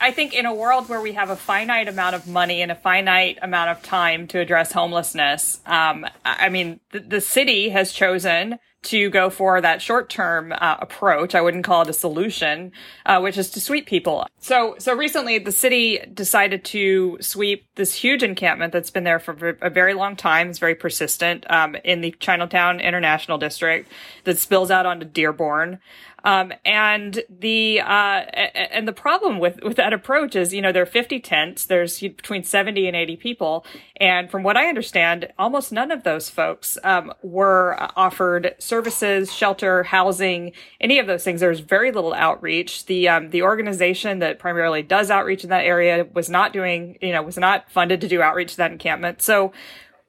I 0.00 0.12
think 0.12 0.34
in 0.34 0.46
a 0.46 0.54
world 0.54 0.88
where 0.88 1.00
we 1.00 1.12
have 1.12 1.30
a 1.30 1.36
finite 1.36 1.88
amount 1.88 2.14
of 2.14 2.26
money 2.28 2.62
and 2.62 2.70
a 2.70 2.74
finite 2.74 3.38
amount 3.42 3.70
of 3.70 3.82
time 3.82 4.28
to 4.28 4.38
address 4.38 4.70
homelessness, 4.70 5.60
um, 5.66 6.06
I 6.24 6.48
mean, 6.50 6.80
the, 6.92 7.00
the, 7.00 7.20
city 7.20 7.70
has 7.70 7.92
chosen 7.92 8.58
to 8.80 9.10
go 9.10 9.28
for 9.28 9.60
that 9.60 9.82
short 9.82 10.08
term 10.08 10.52
uh, 10.52 10.76
approach. 10.80 11.34
I 11.34 11.40
wouldn't 11.40 11.64
call 11.64 11.82
it 11.82 11.88
a 11.88 11.92
solution, 11.92 12.72
uh, 13.06 13.20
which 13.20 13.36
is 13.36 13.50
to 13.50 13.60
sweep 13.60 13.86
people. 13.86 14.26
So, 14.38 14.76
so 14.78 14.94
recently 14.94 15.38
the 15.38 15.52
city 15.52 15.98
decided 16.14 16.64
to 16.66 17.18
sweep 17.20 17.66
this 17.74 17.94
huge 17.94 18.22
encampment 18.22 18.72
that's 18.72 18.90
been 18.90 19.04
there 19.04 19.18
for 19.18 19.56
a 19.60 19.70
very 19.70 19.94
long 19.94 20.16
time. 20.16 20.48
It's 20.48 20.58
very 20.58 20.74
persistent, 20.74 21.44
um, 21.50 21.76
in 21.84 22.00
the 22.00 22.14
Chinatown 22.20 22.80
International 22.80 23.36
District 23.36 23.90
that 24.24 24.38
spills 24.38 24.70
out 24.70 24.86
onto 24.86 25.06
Dearborn. 25.06 25.80
Um, 26.24 26.52
and 26.64 27.22
the 27.30 27.80
uh, 27.80 28.24
and 28.70 28.88
the 28.88 28.92
problem 28.92 29.38
with 29.38 29.62
with 29.62 29.76
that 29.76 29.92
approach 29.92 30.34
is, 30.34 30.52
you 30.52 30.60
know, 30.60 30.72
there 30.72 30.82
are 30.82 30.86
50 30.86 31.20
tents. 31.20 31.66
There's 31.66 32.00
between 32.00 32.42
70 32.42 32.88
and 32.88 32.96
80 32.96 33.16
people, 33.16 33.64
and 33.96 34.30
from 34.30 34.42
what 34.42 34.56
I 34.56 34.66
understand, 34.66 35.32
almost 35.38 35.70
none 35.70 35.90
of 35.92 36.02
those 36.02 36.28
folks 36.28 36.76
um, 36.82 37.12
were 37.22 37.76
offered 37.96 38.56
services, 38.68 39.32
shelter, 39.32 39.82
housing, 39.82 40.52
any 40.80 40.98
of 40.98 41.06
those 41.06 41.24
things. 41.24 41.40
There's 41.40 41.60
very 41.60 41.90
little 41.90 42.12
outreach. 42.12 42.84
The 42.86 43.08
um, 43.08 43.30
the 43.30 43.42
organization 43.42 44.18
that 44.18 44.38
primarily 44.38 44.82
does 44.82 45.10
outreach 45.10 45.42
in 45.42 45.50
that 45.50 45.64
area 45.64 46.06
was 46.12 46.28
not 46.28 46.52
doing, 46.52 46.98
you 47.00 47.12
know, 47.12 47.22
was 47.22 47.38
not 47.38 47.70
funded 47.70 48.00
to 48.02 48.08
do 48.08 48.20
outreach 48.20 48.52
to 48.52 48.56
that 48.58 48.70
encampment. 48.70 49.22
So 49.22 49.52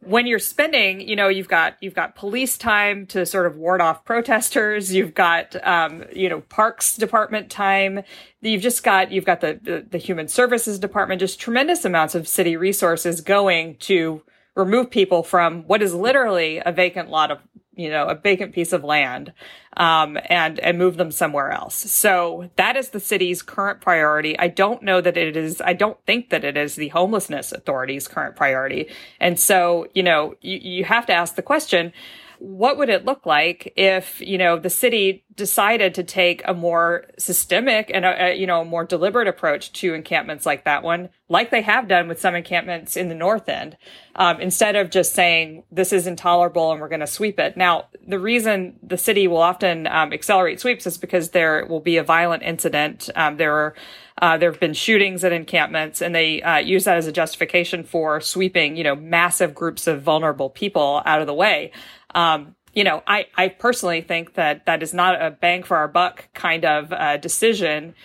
when 0.01 0.27
you're 0.27 0.39
spending, 0.39 1.01
you 1.01 1.15
know, 1.15 1.27
you've 1.27 1.47
got 1.47 1.75
you've 1.81 1.93
got 1.93 2.15
police 2.15 2.57
time 2.57 3.05
to 3.07 3.25
sort 3.25 3.45
of 3.45 3.57
ward 3.57 3.81
off 3.81 4.05
protesters. 4.05 4.93
You've 4.93 5.13
got 5.13 5.55
um, 5.65 6.05
you 6.13 6.29
know 6.29 6.41
parks 6.41 6.95
department 6.95 7.49
time. 7.49 8.03
You've 8.41 8.61
just 8.61 8.83
got 8.83 9.11
you've 9.11 9.25
got 9.25 9.41
the, 9.41 9.59
the 9.61 9.85
the 9.89 9.97
human 9.97 10.27
services 10.27 10.79
department. 10.79 11.19
Just 11.19 11.39
tremendous 11.39 11.83
amounts 11.85 12.15
of 12.15 12.27
city 12.27 12.55
resources 12.55 13.21
going 13.21 13.75
to 13.77 14.21
remove 14.55 14.89
people 14.89 15.23
from 15.23 15.63
what 15.63 15.81
is 15.81 15.93
literally 15.93 16.61
a 16.65 16.71
vacant 16.71 17.09
lot 17.09 17.31
of 17.31 17.39
you 17.79 17.89
know, 17.89 18.07
a 18.07 18.15
vacant 18.15 18.53
piece 18.53 18.73
of 18.73 18.83
land, 18.83 19.31
um, 19.77 20.17
and, 20.29 20.59
and 20.59 20.77
move 20.77 20.97
them 20.97 21.11
somewhere 21.11 21.51
else. 21.51 21.75
So 21.75 22.49
that 22.57 22.75
is 22.75 22.89
the 22.89 22.99
city's 22.99 23.41
current 23.41 23.79
priority. 23.79 24.37
I 24.37 24.49
don't 24.49 24.83
know 24.83 24.99
that 24.99 25.15
it 25.15 25.37
is, 25.37 25.61
I 25.61 25.73
don't 25.73 25.97
think 26.05 26.29
that 26.29 26.43
it 26.43 26.57
is 26.57 26.75
the 26.75 26.89
homelessness 26.89 27.53
authority's 27.53 28.07
current 28.07 28.35
priority. 28.35 28.89
And 29.19 29.39
so, 29.39 29.87
you 29.95 30.03
know, 30.03 30.35
you, 30.41 30.57
you 30.57 30.83
have 30.83 31.05
to 31.05 31.13
ask 31.13 31.35
the 31.35 31.41
question, 31.41 31.93
what 32.39 32.77
would 32.77 32.89
it 32.89 33.05
look 33.05 33.25
like 33.25 33.73
if, 33.75 34.21
you 34.21 34.37
know, 34.37 34.57
the 34.57 34.69
city 34.69 35.25
decided 35.35 35.93
to 35.95 36.03
take 36.03 36.41
a 36.45 36.53
more 36.53 37.05
systemic 37.17 37.91
and 37.93 38.05
a, 38.05 38.25
a, 38.25 38.35
you 38.35 38.47
know, 38.47 38.61
a 38.61 38.65
more 38.65 38.85
deliberate 38.85 39.27
approach 39.27 39.71
to 39.73 39.93
encampments 39.93 40.45
like 40.45 40.65
that 40.65 40.83
one, 40.83 41.09
like 41.29 41.51
they 41.51 41.61
have 41.61 41.87
done 41.87 42.07
with 42.07 42.19
some 42.19 42.35
encampments 42.35 42.97
in 42.97 43.07
the 43.07 43.15
North 43.15 43.47
End, 43.47 43.77
um, 44.15 44.41
instead 44.41 44.75
of 44.75 44.89
just 44.89 45.13
saying 45.13 45.63
this 45.71 45.93
is 45.93 46.07
intolerable 46.07 46.71
and 46.71 46.81
we're 46.81 46.89
going 46.89 46.99
to 46.99 47.07
sweep 47.07 47.39
it. 47.39 47.55
Now, 47.55 47.85
the 48.05 48.19
reason 48.19 48.77
the 48.81 48.97
city 48.97 49.27
will 49.27 49.37
often 49.37 49.85
um, 49.87 50.11
accelerate 50.11 50.59
sweeps 50.59 50.87
is 50.87 50.97
because 50.97 51.29
there 51.29 51.65
will 51.67 51.79
be 51.79 51.97
a 51.97 52.03
violent 52.03 52.43
incident. 52.43 53.09
Um, 53.15 53.37
there 53.37 53.55
are 53.55 53.75
uh, 54.21 54.37
there 54.37 54.51
have 54.51 54.59
been 54.59 54.73
shootings 54.73 55.23
at 55.23 55.31
encampments, 55.31 56.01
and 56.01 56.13
they 56.13 56.41
uh, 56.41 56.57
use 56.57 56.83
that 56.83 56.97
as 56.97 57.07
a 57.07 57.11
justification 57.11 57.83
for 57.83 58.19
sweeping, 58.19 58.75
you 58.75 58.83
know, 58.83 58.95
massive 58.95 59.55
groups 59.55 59.87
of 59.87 60.01
vulnerable 60.01 60.49
people 60.49 61.01
out 61.05 61.21
of 61.21 61.27
the 61.27 61.33
way. 61.33 61.71
Um, 62.13 62.55
you 62.73 62.83
know, 62.83 63.01
I, 63.07 63.27
I 63.35 63.47
personally 63.47 64.01
think 64.01 64.33
that 64.33 64.65
that 64.65 64.83
is 64.83 64.93
not 64.93 65.21
a 65.21 65.31
bang 65.31 65.63
for 65.63 65.77
our 65.77 65.87
buck 65.87 66.27
kind 66.33 66.65
of 66.65 66.91
uh, 66.91 67.17
decision. 67.17 67.95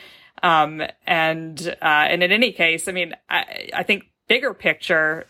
Um, 0.44 0.82
and 1.06 1.74
uh, 1.80 2.06
and 2.10 2.22
in 2.22 2.30
any 2.30 2.52
case, 2.52 2.86
I 2.86 2.92
mean, 2.92 3.14
I, 3.30 3.70
I 3.72 3.82
think 3.82 4.04
bigger 4.28 4.52
picture, 4.52 5.26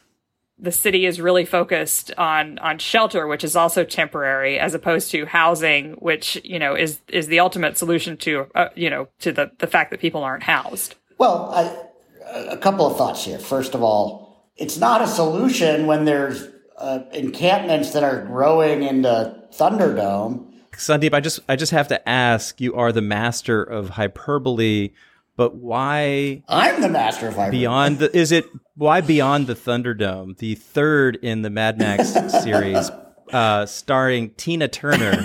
the 0.58 0.72
city 0.72 1.06
is 1.06 1.20
really 1.20 1.44
focused 1.44 2.12
on 2.18 2.58
on 2.58 2.78
shelter, 2.78 3.28
which 3.28 3.44
is 3.44 3.54
also 3.54 3.84
temporary, 3.84 4.58
as 4.58 4.74
opposed 4.74 5.12
to 5.12 5.24
housing, 5.24 5.92
which 5.92 6.40
you 6.42 6.58
know 6.58 6.74
is 6.74 7.00
is 7.08 7.28
the 7.28 7.38
ultimate 7.38 7.78
solution 7.78 8.16
to 8.18 8.46
uh, 8.56 8.68
you 8.74 8.90
know 8.90 9.06
to 9.20 9.30
the 9.30 9.52
the 9.58 9.68
fact 9.68 9.92
that 9.92 10.00
people 10.00 10.24
aren't 10.24 10.42
housed. 10.42 10.96
Well, 11.16 11.48
I, 11.54 12.50
a 12.50 12.56
couple 12.56 12.84
of 12.84 12.96
thoughts 12.96 13.24
here. 13.24 13.38
First 13.38 13.76
of 13.76 13.84
all, 13.84 14.50
it's 14.56 14.78
not 14.78 15.00
a 15.00 15.06
solution 15.06 15.86
when 15.86 16.06
there's 16.06 16.48
uh, 16.76 17.04
encampments 17.12 17.92
that 17.92 18.02
are 18.02 18.24
growing 18.24 18.82
into 18.82 19.44
Thunderdome. 19.52 20.50
Sandeep, 20.76 21.14
I 21.14 21.20
just 21.20 21.40
I 21.48 21.56
just 21.56 21.72
have 21.72 21.88
to 21.88 22.08
ask. 22.08 22.60
You 22.60 22.74
are 22.74 22.92
the 22.92 23.02
master 23.02 23.62
of 23.62 23.90
hyperbole, 23.90 24.90
but 25.36 25.56
why? 25.56 26.42
I'm 26.48 26.80
the 26.80 26.88
master 26.88 27.28
of 27.28 27.34
hyperbole. 27.34 27.58
Beyond 27.58 27.98
the 27.98 28.16
is 28.16 28.32
it 28.32 28.46
why 28.76 29.00
beyond 29.00 29.46
the 29.46 29.54
Thunderdome, 29.54 30.36
the 30.38 30.54
third 30.54 31.16
in 31.22 31.42
the 31.42 31.50
Mad 31.50 31.78
Max 31.78 32.12
series, 32.42 32.90
uh, 33.32 33.66
starring 33.66 34.30
Tina 34.30 34.68
Turner 34.68 35.24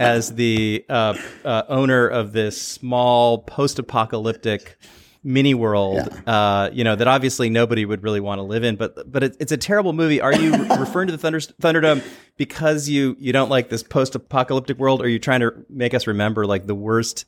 as 0.00 0.34
the 0.34 0.84
uh, 0.88 1.14
uh 1.44 1.62
owner 1.68 2.06
of 2.06 2.32
this 2.32 2.60
small 2.60 3.38
post-apocalyptic 3.38 4.78
mini 5.26 5.54
world, 5.54 6.08
yeah. 6.26 6.32
uh, 6.32 6.70
you 6.72 6.84
know, 6.84 6.94
that 6.94 7.08
obviously 7.08 7.50
nobody 7.50 7.84
would 7.84 8.02
really 8.02 8.20
want 8.20 8.38
to 8.38 8.42
live 8.42 8.64
in. 8.64 8.76
But 8.76 9.10
but 9.10 9.24
it, 9.24 9.36
it's 9.40 9.52
a 9.52 9.56
terrible 9.56 9.92
movie. 9.92 10.20
Are 10.20 10.34
you 10.34 10.52
referring 10.78 11.08
to 11.08 11.12
the 11.12 11.18
Thunder, 11.18 11.40
Thunderdome 11.40 12.02
because 12.36 12.88
you 12.88 13.16
you 13.18 13.32
don't 13.32 13.50
like 13.50 13.68
this 13.68 13.82
post 13.82 14.14
apocalyptic 14.14 14.78
world, 14.78 15.02
or 15.02 15.04
are 15.04 15.08
you 15.08 15.18
trying 15.18 15.40
to 15.40 15.52
make 15.68 15.92
us 15.92 16.06
remember 16.06 16.46
like 16.46 16.66
the 16.66 16.74
worst 16.74 17.26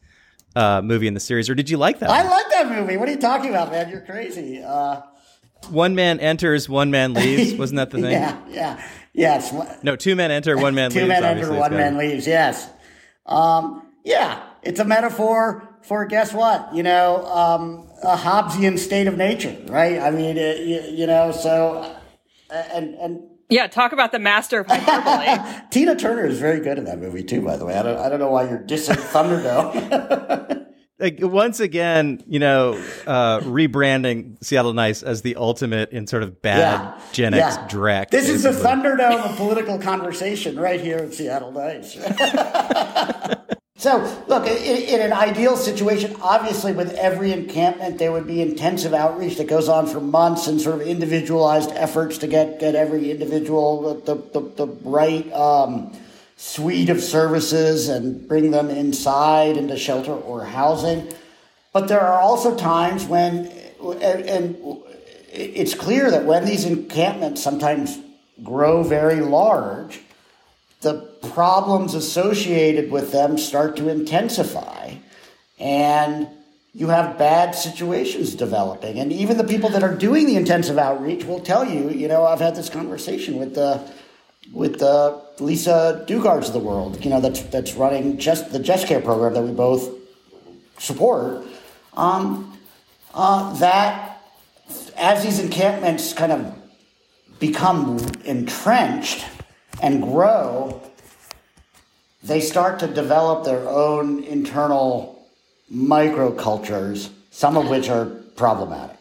uh, 0.57 0.81
movie 0.81 1.09
in 1.09 1.15
the 1.15 1.21
series, 1.21 1.51
or 1.51 1.55
did 1.55 1.69
you 1.69 1.77
like 1.77 1.99
that? 1.99 2.09
I 2.09 2.23
like 2.23 2.49
that 2.51 2.71
movie. 2.71 2.97
What 2.97 3.09
are 3.09 3.13
you 3.13 3.19
talking 3.19 3.51
about, 3.51 3.71
man? 3.71 3.91
You're 3.91 4.01
crazy. 4.03 4.63
Uh... 4.63 5.03
One 5.71 5.97
man 5.97 6.21
enters, 6.21 6.69
one 6.69 6.93
man 6.93 7.15
leaves. 7.15 7.55
Wasn't 7.55 7.77
that 7.77 7.91
the 7.91 7.99
thing? 8.03 8.13
yeah, 8.13 8.41
yeah, 8.49 8.89
yes. 9.13 9.53
No, 9.83 9.97
two 9.97 10.15
men 10.15 10.31
enter, 10.31 10.57
one 10.57 10.75
man 10.75 10.93
two 10.93 11.01
leaves. 11.01 11.17
Two 11.17 11.21
men 11.21 11.39
enter, 11.39 11.53
one 11.53 11.73
man 11.73 11.99
leaves. 11.99 12.29
Yes. 12.29 12.71
Um, 13.27 13.89
yeah, 14.05 14.41
it's 14.63 14.79
a 14.79 14.85
metaphor 14.85 15.68
for 15.83 16.05
guess 16.07 16.33
what? 16.33 16.75
You 16.75 16.83
know, 16.83 17.25
um, 17.27 17.89
a 18.03 18.17
Hobbesian 18.17 18.79
state 18.79 19.07
of 19.07 19.17
nature, 19.17 19.57
right? 19.67 19.99
I 19.99 20.11
mean, 20.11 20.37
it, 20.37 20.67
you, 20.67 20.99
you, 20.99 21.07
know, 21.07 21.33
so 21.33 21.97
and 22.51 22.95
and 22.95 23.21
yeah, 23.49 23.67
talk 23.67 23.93
about 23.93 24.13
the 24.13 24.19
master 24.19 24.61
of 24.61 24.67
hyperbole. 24.67 25.63
Tina 25.71 25.97
Turner 25.97 26.27
is 26.27 26.39
very 26.39 26.61
good 26.61 26.79
in 26.79 26.85
that 26.85 26.99
movie 26.99 27.25
too. 27.25 27.41
By 27.41 27.57
the 27.57 27.65
way, 27.65 27.75
I 27.75 27.83
don't 27.83 27.99
I 27.99 28.09
don't 28.09 28.21
know 28.21 28.31
why 28.31 28.49
you're 28.49 28.59
dissing 28.59 28.97
Thunderdome. 28.97 30.67
like 30.99 31.19
once 31.21 31.61
again, 31.61 32.23
you 32.27 32.39
know, 32.39 32.75
uh, 33.07 33.41
rebranding 33.41 34.43
Seattle 34.45 34.75
Nice 34.75 35.03
as 35.03 35.23
the 35.23 35.37
ultimate 35.37 35.93
in 35.93 36.07
sort 36.07 36.23
of 36.23 36.43
bad 36.43 36.81
yeah. 36.81 37.01
Gen 37.13 37.35
X 37.35 37.57
yeah. 37.57 37.69
Drek. 37.69 38.11
This 38.11 38.29
basically. 38.29 38.51
is 38.51 38.63
the 38.63 38.69
Thunderdome 38.69 39.31
of 39.31 39.37
political 39.37 39.79
conversation 39.79 40.59
right 40.59 40.81
here 40.81 40.99
in 40.99 41.13
Seattle 41.13 41.53
Nice. 41.53 41.97
So, 43.79 44.25
look, 44.27 44.45
in, 44.45 44.57
in, 44.57 45.01
an 45.01 45.13
ideal 45.13 45.57
situation, 45.57 46.17
obviously 46.21 46.73
with 46.73 46.95
every 46.95 47.31
encampment, 47.31 47.99
there 47.99 48.11
would 48.11 48.27
be 48.27 48.43
intensive 48.43 48.93
outreach 48.93 49.37
that 49.37 49.47
goes 49.47 49.69
on 49.69 49.87
for 49.87 50.01
months 50.01 50.49
and 50.49 50.61
sort 50.61 50.81
of 50.81 50.87
individualized 50.89 51.71
efforts 51.71 52.19
to 52.19 52.27
get, 52.27 52.59
get 52.59 52.75
every 52.75 53.13
individual 53.13 53.95
the, 54.01 54.17
the, 54.17 54.41
the 54.57 54.67
right 54.83 55.33
um, 55.33 55.97
suite 56.37 56.91
of 56.91 57.01
services 57.01 57.89
and 57.89 58.27
bring 58.27 58.51
them 58.51 58.69
inside 58.69 59.57
into 59.57 59.77
shelter 59.77 60.13
or 60.13 60.45
housing. 60.45 61.07
But 61.73 61.87
there 61.87 62.01
are 62.01 62.21
also 62.21 62.57
times 62.57 63.05
when, 63.05 63.47
and, 63.81 64.03
and 64.03 64.57
it's 65.33 65.75
clear 65.75 66.11
that 66.11 66.25
when 66.25 66.45
these 66.45 66.65
encampments 66.65 67.45
sometimes 67.45 67.97
grow 68.43 68.83
very 68.83 69.21
large, 69.21 70.01
the 70.81 70.95
problems 71.33 71.95
associated 71.95 72.91
with 72.91 73.13
them 73.13 73.37
start 73.39 73.77
to 73.77 73.89
intensify 73.89 74.95
and 75.59 76.29
you 76.75 76.89
have 76.89 77.19
bad 77.19 77.53
situations 77.57 78.35
developing. 78.35 79.01
And 79.01 79.13
even 79.13 79.37
the 79.37 79.45
people 79.45 79.71
that 79.71 79.83
are 79.83 79.95
doing 79.95 80.27
the 80.27 80.37
intensive 80.37 80.79
outreach 80.79 81.25
will 81.25 81.41
tell 81.41 81.65
you 81.65 81.91
you 81.91 82.09
know 82.09 82.25
i've 82.25 82.41
had 82.41 82.55
this 82.55 82.69
conversation 82.69 83.39
with 83.39 83.55
the 83.55 83.83
with 84.53 84.79
the 84.79 85.21
lisa 85.41 86.05
Daugaards 86.09 86.47
of 86.47 86.53
the 86.53 86.59
world 86.61 87.05
you 87.05 87.11
know 87.11 87.21
that's 87.21 87.43
that's 87.43 87.75
running 87.75 88.19
just 88.19 88.53
the 88.53 88.59
JustCARE 88.61 89.05
program 89.05 89.35
that 89.35 89.43
we 89.43 89.53
both 89.53 89.99
support. 90.79 91.45
Um, 91.95 92.57
uh, 93.15 93.53
that 93.55 94.23
as 94.97 95.25
these 95.25 95.41
encampments 95.41 96.13
kind 96.13 96.33
of 96.33 96.55
become 97.41 97.99
entrenched 98.25 99.25
and 99.83 100.03
grow, 100.03 100.81
they 102.23 102.41
start 102.41 102.81
to 102.81 102.87
develop 102.87 103.45
their 103.45 103.69
own 103.69 104.23
internal 104.25 105.27
microcultures, 105.73 107.11
some 107.31 107.57
of 107.57 107.69
which 107.69 107.89
are 107.89 108.07
problematic. 108.37 108.97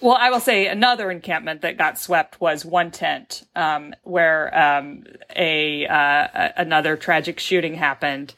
Well, 0.00 0.16
I 0.20 0.30
will 0.30 0.40
say 0.40 0.66
another 0.66 1.10
encampment 1.10 1.62
that 1.62 1.78
got 1.78 1.98
swept 1.98 2.38
was 2.38 2.66
one 2.66 2.90
tent, 2.90 3.44
um, 3.56 3.94
where 4.02 4.56
um, 4.56 5.04
a 5.34 5.86
uh, 5.86 6.52
another 6.56 6.96
tragic 6.98 7.40
shooting 7.40 7.74
happened, 7.74 8.34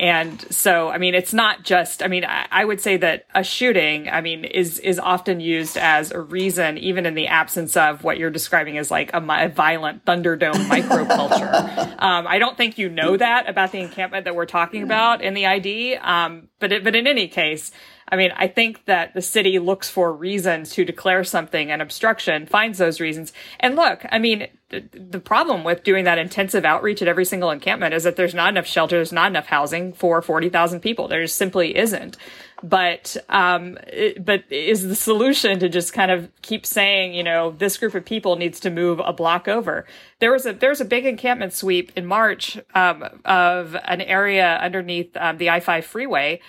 and 0.00 0.40
so, 0.50 0.88
I 0.88 0.96
mean, 0.96 1.14
it's 1.14 1.34
not 1.34 1.62
just, 1.62 2.02
I 2.02 2.08
mean, 2.08 2.24
I, 2.24 2.46
I, 2.50 2.64
would 2.64 2.80
say 2.80 2.96
that 2.96 3.26
a 3.34 3.44
shooting, 3.44 4.08
I 4.08 4.22
mean, 4.22 4.46
is, 4.46 4.78
is 4.78 4.98
often 4.98 5.40
used 5.40 5.76
as 5.76 6.10
a 6.10 6.18
reason, 6.18 6.78
even 6.78 7.04
in 7.04 7.12
the 7.12 7.26
absence 7.26 7.76
of 7.76 8.02
what 8.02 8.16
you're 8.16 8.30
describing 8.30 8.78
as 8.78 8.90
like 8.90 9.12
a, 9.12 9.18
a 9.18 9.50
violent 9.50 10.06
Thunderdome 10.06 10.54
microculture. 10.70 12.02
um, 12.02 12.26
I 12.26 12.38
don't 12.38 12.56
think 12.56 12.78
you 12.78 12.88
know 12.88 13.18
that 13.18 13.46
about 13.46 13.72
the 13.72 13.80
encampment 13.80 14.24
that 14.24 14.34
we're 14.34 14.46
talking 14.46 14.82
about 14.82 15.20
in 15.20 15.34
the 15.34 15.44
ID. 15.44 15.96
Um, 15.96 16.48
but 16.60 16.72
it, 16.72 16.82
but 16.82 16.96
in 16.96 17.06
any 17.06 17.28
case, 17.28 17.70
I 18.08 18.16
mean, 18.16 18.32
I 18.34 18.48
think 18.48 18.86
that 18.86 19.12
the 19.12 19.20
city 19.20 19.58
looks 19.58 19.90
for 19.90 20.14
reasons 20.14 20.70
to 20.70 20.84
declare 20.86 21.24
something 21.24 21.70
an 21.70 21.82
obstruction, 21.82 22.46
finds 22.46 22.78
those 22.78 23.00
reasons. 23.00 23.34
And 23.60 23.76
look, 23.76 24.06
I 24.10 24.18
mean, 24.18 24.48
the, 24.70 25.20
problem 25.20 25.64
with 25.64 25.82
doing 25.82 26.04
that 26.04 26.18
intensive 26.18 26.64
outreach 26.64 27.02
at 27.02 27.08
every 27.08 27.24
single 27.24 27.50
encampment 27.50 27.92
is 27.92 28.04
that 28.04 28.16
there's 28.16 28.34
not 28.34 28.50
enough 28.50 28.66
shelters, 28.66 29.12
not 29.12 29.30
enough 29.30 29.46
housing 29.46 29.92
for 29.92 30.22
40,000 30.22 30.80
people. 30.80 31.08
There 31.08 31.22
just 31.22 31.36
simply 31.36 31.76
isn't. 31.76 32.16
But, 32.62 33.16
um, 33.28 33.78
it, 33.86 34.24
but 34.24 34.44
is 34.50 34.86
the 34.86 34.94
solution 34.94 35.58
to 35.60 35.68
just 35.68 35.92
kind 35.92 36.10
of 36.10 36.30
keep 36.42 36.64
saying, 36.64 37.14
you 37.14 37.22
know, 37.22 37.52
this 37.52 37.76
group 37.76 37.94
of 37.94 38.04
people 38.04 38.36
needs 38.36 38.60
to 38.60 38.70
move 38.70 39.00
a 39.04 39.12
block 39.12 39.48
over? 39.48 39.86
There 40.20 40.32
was 40.32 40.46
a, 40.46 40.52
there 40.52 40.70
was 40.70 40.80
a 40.80 40.84
big 40.84 41.06
encampment 41.06 41.52
sweep 41.52 41.92
in 41.96 42.06
March, 42.06 42.58
um, 42.74 43.04
of 43.24 43.76
an 43.84 44.00
area 44.00 44.58
underneath, 44.62 45.16
um, 45.16 45.38
the 45.38 45.50
I-5 45.50 45.84
freeway 45.84 46.40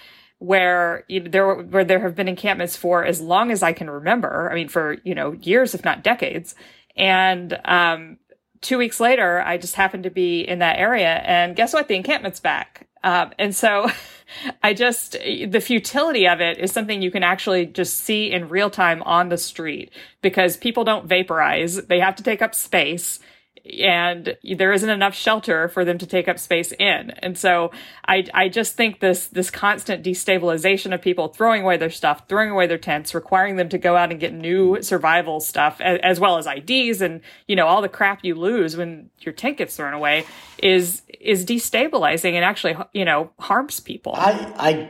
where 0.42 1.06
you 1.08 1.20
know, 1.20 1.30
there 1.30 1.54
where 1.54 1.84
there 1.84 2.00
have 2.00 2.16
been 2.16 2.28
encampments 2.28 2.76
for 2.76 3.06
as 3.06 3.22
long 3.22 3.52
as 3.52 3.62
I 3.62 3.74
can 3.74 3.88
remember. 3.88 4.50
I 4.52 4.56
mean, 4.56 4.70
for 4.70 4.98
you 5.04 5.14
know 5.14 5.34
years, 5.34 5.76
if 5.76 5.86
not 5.86 6.04
decades. 6.04 6.56
And 6.96 7.60
um, 7.66 8.18
two 8.62 8.78
weeks 8.78 9.00
later, 9.00 9.42
I 9.42 9.58
just 9.58 9.76
happened 9.76 10.04
to 10.04 10.10
be 10.10 10.42
in 10.42 10.60
that 10.60 10.78
area, 10.78 11.22
and 11.26 11.56
guess 11.56 11.74
what? 11.74 11.88
The 11.88 11.96
encampment's 11.96 12.40
back. 12.40 12.88
Um, 13.04 13.32
and 13.40 13.56
so, 13.56 13.90
I 14.64 14.74
just 14.74 15.14
the 15.14 15.60
futility 15.60 16.28
of 16.28 16.40
it 16.40 16.58
is 16.58 16.72
something 16.72 17.02
you 17.02 17.12
can 17.12 17.24
actually 17.24 17.66
just 17.66 17.98
see 17.98 18.32
in 18.32 18.48
real 18.48 18.70
time 18.70 19.04
on 19.04 19.30
the 19.30 19.38
street 19.38 19.92
because 20.22 20.56
people 20.56 20.84
don't 20.84 21.08
vaporize; 21.08 21.76
they 21.88 22.00
have 22.00 22.16
to 22.16 22.24
take 22.24 22.42
up 22.42 22.56
space 22.56 23.20
and 23.66 24.38
there 24.56 24.74
isn't 24.74 24.90
enough 24.90 25.14
shelter 25.14 25.68
for 25.68 25.86
them 25.86 25.98
to 25.98 26.06
take 26.06 26.28
up 26.28 26.40
space 26.40 26.72
in. 26.74 27.12
And 27.12 27.38
so 27.38 27.72
I, 28.08 28.26
I 28.34 28.50
just 28.50 28.76
think 28.76 29.00
this, 29.00 29.28
this 29.28 29.50
constant 29.50 30.04
destabilization 30.04 30.94
of 30.94 31.02
people 31.02 31.28
throwing 31.28 31.62
away 31.62 31.78
their 31.78 31.90
stuff, 31.90 32.28
throwing 32.28 32.50
away 32.50 32.68
their 32.68 32.78
tents, 32.78 33.14
requiring 33.14 33.58
them 33.58 33.70
to 33.70 33.78
go 33.78 33.96
out 33.96 34.12
and 34.12 34.20
get 34.20 34.34
new 34.34 34.82
survival 34.82 35.40
stuff 35.40 35.80
as, 35.80 36.00
as 36.02 36.20
well 36.20 36.38
as 36.38 36.48
IDs 36.48 37.02
and, 37.02 37.22
you 37.48 37.56
know, 37.56 37.68
all 37.68 37.82
the 37.82 37.90
crap 37.90 38.24
you 38.24 38.36
lose 38.36 38.76
when 38.76 39.10
your 39.20 39.34
tent 39.34 39.58
gets 39.58 39.76
thrown 39.76 39.94
away 39.94 40.26
is, 40.58 41.04
is 41.20 41.46
destabilizing 41.46 42.34
and 42.34 42.44
actually, 42.44 42.76
you 42.94 43.06
know, 43.06 43.32
harms 43.40 43.80
people. 43.80 44.14
I, 44.16 44.54
I 44.58 44.90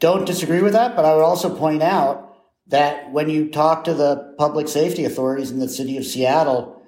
don't 0.00 0.26
disagree 0.26 0.62
with 0.62 0.74
that, 0.74 0.96
but 0.96 1.04
I 1.04 1.14
would 1.14 1.22
also 1.24 1.54
point 1.54 1.82
out 1.82 2.36
that 2.66 3.10
when 3.10 3.28
you 3.28 3.50
talk 3.50 3.84
to 3.84 3.94
the 3.94 4.34
public 4.38 4.68
safety 4.68 5.04
authorities 5.04 5.50
in 5.50 5.58
the 5.58 5.68
city 5.68 5.96
of 5.96 6.04
Seattle, 6.04 6.79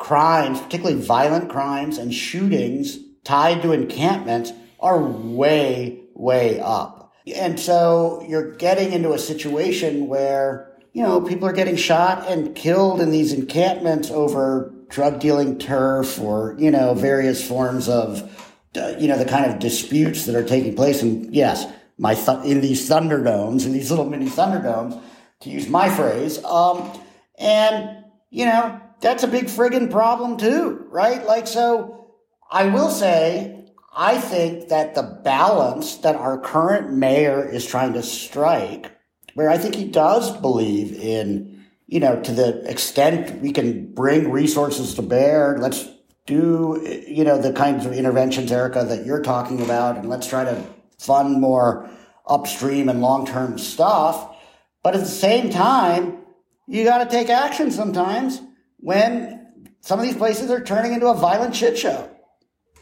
crimes, 0.00 0.60
particularly 0.60 1.00
violent 1.00 1.50
crimes 1.50 1.98
and 1.98 2.12
shootings 2.12 2.98
tied 3.22 3.60
to 3.62 3.72
encampments 3.72 4.50
are 4.80 4.98
way, 4.98 6.00
way 6.14 6.58
up. 6.58 7.12
And 7.36 7.60
so 7.60 8.24
you're 8.26 8.56
getting 8.56 8.92
into 8.92 9.12
a 9.12 9.18
situation 9.18 10.08
where, 10.08 10.72
you 10.94 11.02
know, 11.02 11.20
people 11.20 11.46
are 11.46 11.52
getting 11.52 11.76
shot 11.76 12.26
and 12.26 12.56
killed 12.56 13.02
in 13.02 13.10
these 13.10 13.34
encampments 13.34 14.10
over 14.10 14.74
drug 14.88 15.20
dealing 15.20 15.58
turf 15.58 16.18
or, 16.18 16.56
you 16.58 16.70
know, 16.70 16.94
various 16.94 17.46
forms 17.46 17.86
of, 17.86 18.22
uh, 18.76 18.94
you 18.98 19.06
know, 19.06 19.18
the 19.18 19.26
kind 19.26 19.50
of 19.50 19.58
disputes 19.58 20.24
that 20.24 20.34
are 20.34 20.42
taking 20.42 20.74
place. 20.74 21.02
And 21.02 21.32
yes, 21.32 21.66
my 21.98 22.14
th- 22.14 22.44
in 22.44 22.62
these 22.62 22.88
thunderdomes, 22.88 23.66
in 23.66 23.72
these 23.72 23.90
little 23.90 24.08
mini 24.08 24.30
thunderdomes, 24.30 24.94
to 25.40 25.50
use 25.50 25.68
my 25.68 25.90
phrase. 25.90 26.42
Um, 26.42 26.90
and, 27.38 27.98
you 28.30 28.44
know, 28.44 28.80
that's 29.00 29.22
a 29.22 29.28
big 29.28 29.46
friggin' 29.46 29.90
problem 29.90 30.36
too, 30.36 30.86
right? 30.88 31.24
Like, 31.24 31.46
so 31.46 32.12
I 32.50 32.66
will 32.66 32.90
say, 32.90 33.66
I 33.94 34.18
think 34.18 34.68
that 34.68 34.94
the 34.94 35.02
balance 35.02 35.96
that 35.98 36.16
our 36.16 36.38
current 36.38 36.92
mayor 36.92 37.46
is 37.46 37.66
trying 37.66 37.94
to 37.94 38.02
strike, 38.02 38.90
where 39.34 39.50
I 39.50 39.58
think 39.58 39.74
he 39.74 39.84
does 39.84 40.36
believe 40.36 40.92
in, 40.92 41.64
you 41.86 41.98
know, 41.98 42.20
to 42.22 42.32
the 42.32 42.68
extent 42.70 43.40
we 43.40 43.52
can 43.52 43.92
bring 43.92 44.30
resources 44.30 44.94
to 44.94 45.02
bear, 45.02 45.58
let's 45.58 45.88
do, 46.26 46.80
you 47.08 47.24
know, 47.24 47.40
the 47.40 47.52
kinds 47.52 47.84
of 47.84 47.92
interventions, 47.92 48.52
Erica, 48.52 48.84
that 48.84 49.04
you're 49.04 49.22
talking 49.22 49.60
about, 49.60 49.96
and 49.96 50.08
let's 50.08 50.28
try 50.28 50.44
to 50.44 50.64
fund 50.98 51.40
more 51.40 51.90
upstream 52.26 52.88
and 52.88 53.00
long 53.00 53.26
term 53.26 53.58
stuff. 53.58 54.36
But 54.84 54.94
at 54.94 55.00
the 55.00 55.06
same 55.06 55.50
time, 55.50 56.19
you 56.70 56.84
got 56.84 56.98
to 56.98 57.10
take 57.10 57.28
action 57.28 57.72
sometimes 57.72 58.40
when 58.78 59.48
some 59.80 59.98
of 59.98 60.06
these 60.06 60.16
places 60.16 60.50
are 60.50 60.62
turning 60.62 60.92
into 60.92 61.08
a 61.08 61.14
violent 61.14 61.54
shit 61.54 61.76
show. 61.76 62.08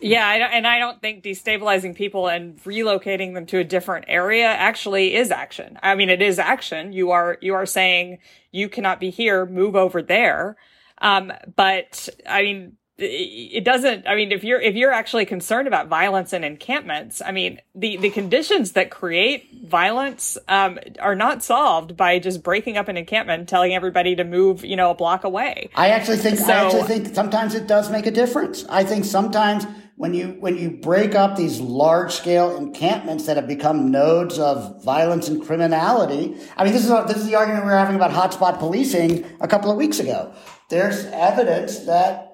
Yeah, 0.00 0.28
I 0.28 0.36
and 0.36 0.66
I 0.66 0.78
don't 0.78 1.00
think 1.00 1.24
destabilizing 1.24 1.96
people 1.96 2.28
and 2.28 2.56
relocating 2.58 3.34
them 3.34 3.46
to 3.46 3.58
a 3.58 3.64
different 3.64 4.04
area 4.06 4.46
actually 4.46 5.16
is 5.16 5.30
action. 5.30 5.78
I 5.82 5.94
mean, 5.96 6.10
it 6.10 6.22
is 6.22 6.38
action. 6.38 6.92
You 6.92 7.10
are 7.10 7.38
you 7.40 7.54
are 7.54 7.66
saying 7.66 8.18
you 8.52 8.68
cannot 8.68 9.00
be 9.00 9.10
here, 9.10 9.46
move 9.46 9.74
over 9.74 10.02
there. 10.02 10.56
Um, 11.00 11.32
but 11.56 12.08
I 12.28 12.42
mean, 12.42 12.76
it 12.98 13.64
doesn't 13.64 14.06
i 14.08 14.16
mean 14.16 14.32
if 14.32 14.42
you're 14.42 14.60
if 14.60 14.74
you're 14.74 14.92
actually 14.92 15.24
concerned 15.24 15.68
about 15.68 15.86
violence 15.86 16.32
in 16.32 16.42
encampments 16.42 17.22
i 17.24 17.30
mean 17.30 17.60
the 17.74 17.96
the 17.98 18.10
conditions 18.10 18.72
that 18.72 18.90
create 18.90 19.48
violence 19.64 20.36
um, 20.48 20.78
are 21.00 21.14
not 21.14 21.42
solved 21.42 21.96
by 21.96 22.18
just 22.18 22.42
breaking 22.42 22.76
up 22.76 22.88
an 22.88 22.96
encampment 22.96 23.40
and 23.40 23.48
telling 23.48 23.74
everybody 23.74 24.16
to 24.16 24.24
move 24.24 24.64
you 24.64 24.76
know 24.76 24.90
a 24.90 24.94
block 24.94 25.24
away. 25.24 25.70
I 25.74 25.90
actually 25.90 26.18
think 26.18 26.38
so, 26.38 26.52
i 26.52 26.64
actually 26.64 26.82
think 26.82 27.14
sometimes 27.14 27.54
it 27.54 27.66
does 27.66 27.90
make 27.90 28.06
a 28.06 28.10
difference. 28.10 28.64
I 28.68 28.84
think 28.84 29.04
sometimes 29.04 29.66
when 29.96 30.14
you 30.14 30.36
when 30.40 30.56
you 30.56 30.70
break 30.70 31.14
up 31.14 31.36
these 31.36 31.60
large 31.60 32.12
scale 32.12 32.56
encampments 32.56 33.26
that 33.26 33.36
have 33.36 33.46
become 33.46 33.90
nodes 33.90 34.38
of 34.38 34.82
violence 34.84 35.28
and 35.28 35.44
criminality 35.44 36.36
i 36.56 36.62
mean 36.62 36.72
this 36.72 36.84
is 36.84 36.90
this 37.06 37.16
is 37.16 37.26
the 37.26 37.34
argument 37.34 37.64
we 37.64 37.70
were 37.70 37.76
having 37.76 37.96
about 37.96 38.10
hotspot 38.10 38.58
policing 38.58 39.24
a 39.40 39.48
couple 39.48 39.70
of 39.70 39.76
weeks 39.76 39.98
ago. 39.98 40.32
There's 40.68 41.04
evidence 41.06 41.80
that 41.80 42.27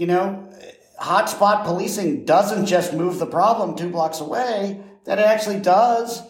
you 0.00 0.06
know, 0.06 0.50
hotspot 0.98 1.62
policing 1.64 2.24
doesn't 2.24 2.64
just 2.64 2.94
move 2.94 3.18
the 3.18 3.26
problem 3.26 3.76
two 3.76 3.90
blocks 3.90 4.18
away, 4.20 4.80
that 5.04 5.18
it 5.18 5.26
actually 5.26 5.60
does 5.60 6.22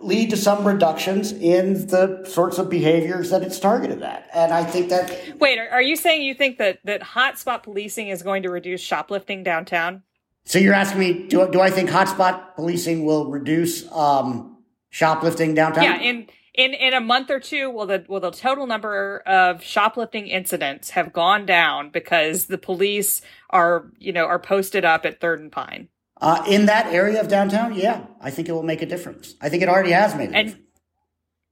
lead 0.00 0.30
to 0.30 0.38
some 0.38 0.66
reductions 0.66 1.32
in 1.32 1.86
the 1.88 2.24
sorts 2.24 2.56
of 2.56 2.70
behaviors 2.70 3.28
that 3.28 3.42
it's 3.42 3.60
targeted 3.60 4.02
at. 4.02 4.26
And 4.32 4.54
I 4.54 4.64
think 4.64 4.88
that. 4.88 5.38
Wait, 5.38 5.58
are 5.58 5.82
you 5.82 5.96
saying 5.96 6.22
you 6.22 6.32
think 6.34 6.56
that, 6.56 6.78
that 6.84 7.02
hotspot 7.02 7.62
policing 7.62 8.08
is 8.08 8.22
going 8.22 8.42
to 8.44 8.48
reduce 8.48 8.80
shoplifting 8.80 9.42
downtown? 9.42 10.02
So 10.44 10.58
you're 10.58 10.74
asking 10.74 11.00
me, 11.00 11.26
do, 11.28 11.50
do 11.50 11.60
I 11.60 11.68
think 11.68 11.90
hotspot 11.90 12.54
policing 12.54 13.04
will 13.04 13.30
reduce 13.30 13.90
um, 13.92 14.56
shoplifting 14.88 15.52
downtown? 15.52 15.84
Yeah, 15.84 16.00
in 16.00 16.28
in 16.56 16.74
in 16.74 16.94
a 16.94 17.00
month 17.00 17.30
or 17.30 17.40
two 17.40 17.70
will 17.70 17.86
the 17.86 18.04
will 18.08 18.20
the 18.20 18.30
total 18.30 18.66
number 18.66 19.18
of 19.26 19.62
shoplifting 19.62 20.26
incidents 20.26 20.90
have 20.90 21.12
gone 21.12 21.46
down 21.46 21.90
because 21.90 22.46
the 22.46 22.58
police 22.58 23.22
are 23.50 23.90
you 23.98 24.12
know 24.12 24.24
are 24.24 24.38
posted 24.38 24.84
up 24.84 25.04
at 25.04 25.20
Third 25.20 25.40
and 25.40 25.52
Pine. 25.52 25.88
Uh, 26.18 26.42
in 26.48 26.64
that 26.66 26.86
area 26.86 27.20
of 27.20 27.28
downtown, 27.28 27.74
yeah, 27.74 28.06
I 28.22 28.30
think 28.30 28.48
it 28.48 28.52
will 28.52 28.62
make 28.62 28.80
a 28.80 28.86
difference. 28.86 29.34
I 29.40 29.50
think 29.50 29.62
it 29.62 29.68
already 29.68 29.90
has 29.90 30.14
made 30.14 30.30
a 30.30 30.34
and, 30.34 30.48
difference. 30.48 30.65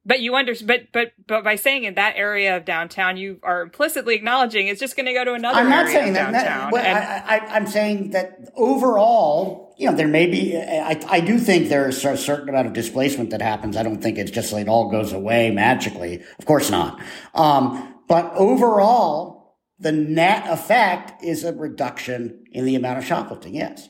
But 0.07 0.21
you 0.21 0.35
understand, 0.35 0.69
but 0.69 0.93
but 0.93 1.13
but 1.27 1.45
by 1.45 1.57
saying 1.57 1.85
in 1.85 1.95
that 1.95 2.17
area 2.17 2.57
of 2.57 2.67
downtown, 2.67 3.17
you 3.17 3.41
are 3.43 3.63
implicitly 3.63 4.15
acknowledging 4.15 4.69
it's 4.69 4.81
just 4.81 4.97
going 4.97 5.07
to 5.07 5.15
go 5.15 5.25
to 5.25 5.33
another. 5.33 5.59
I'm 5.59 5.71
not 5.71 5.89
saying 5.89 6.13
that. 6.13 6.33
that 6.33 6.73
well, 6.73 6.85
I, 6.85 7.57
am 7.57 7.67
saying 7.67 8.11
that 8.11 8.51
overall, 8.55 9.75
you 9.79 9.89
know, 9.89 9.97
there 9.97 10.09
may 10.09 10.27
be. 10.27 10.59
I, 10.59 11.01
I 11.09 11.21
do 11.21 11.39
think 11.39 11.71
there's 11.71 12.05
a 12.05 12.19
certain 12.19 12.51
amount 12.51 12.67
of 12.67 12.75
displacement 12.75 13.31
that 13.31 13.41
happens. 13.41 13.79
I 13.79 13.83
don't 13.83 14.03
think 14.03 14.19
it's 14.19 14.31
just 14.31 14.53
like 14.53 14.67
it 14.67 14.69
all 14.69 14.91
goes 14.91 15.13
away 15.13 15.51
magically. 15.51 16.23
Of 16.39 16.45
course 16.45 16.71
not. 16.71 17.01
Um, 17.35 17.95
but 18.07 18.31
overall, 18.35 19.57
the 19.79 19.93
net 19.93 20.45
effect 20.49 21.25
is 21.25 21.45
a 21.45 21.55
reduction 21.55 22.45
in 22.53 22.67
the 22.67 22.75
amount 22.75 22.99
of 22.99 23.07
shoplifting. 23.07 23.55
Yes 23.55 23.89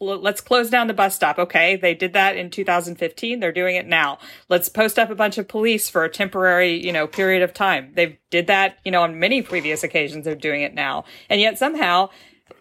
let's 0.00 0.40
close 0.40 0.70
down 0.70 0.86
the 0.86 0.94
bus 0.94 1.14
stop. 1.14 1.38
Okay. 1.38 1.76
They 1.76 1.94
did 1.94 2.14
that 2.14 2.36
in 2.36 2.50
2015. 2.50 3.40
They're 3.40 3.52
doing 3.52 3.76
it 3.76 3.86
now. 3.86 4.18
Let's 4.48 4.68
post 4.68 4.98
up 4.98 5.10
a 5.10 5.14
bunch 5.14 5.38
of 5.38 5.46
police 5.46 5.88
for 5.88 6.04
a 6.04 6.08
temporary, 6.08 6.84
you 6.84 6.92
know, 6.92 7.06
period 7.06 7.42
of 7.42 7.52
time. 7.52 7.92
They've 7.94 8.16
did 8.30 8.46
that, 8.46 8.78
you 8.84 8.90
know, 8.90 9.02
on 9.02 9.18
many 9.18 9.42
previous 9.42 9.82
occasions. 9.82 10.24
They're 10.24 10.34
doing 10.34 10.62
it 10.62 10.74
now. 10.74 11.04
And 11.28 11.40
yet 11.40 11.58
somehow, 11.58 12.10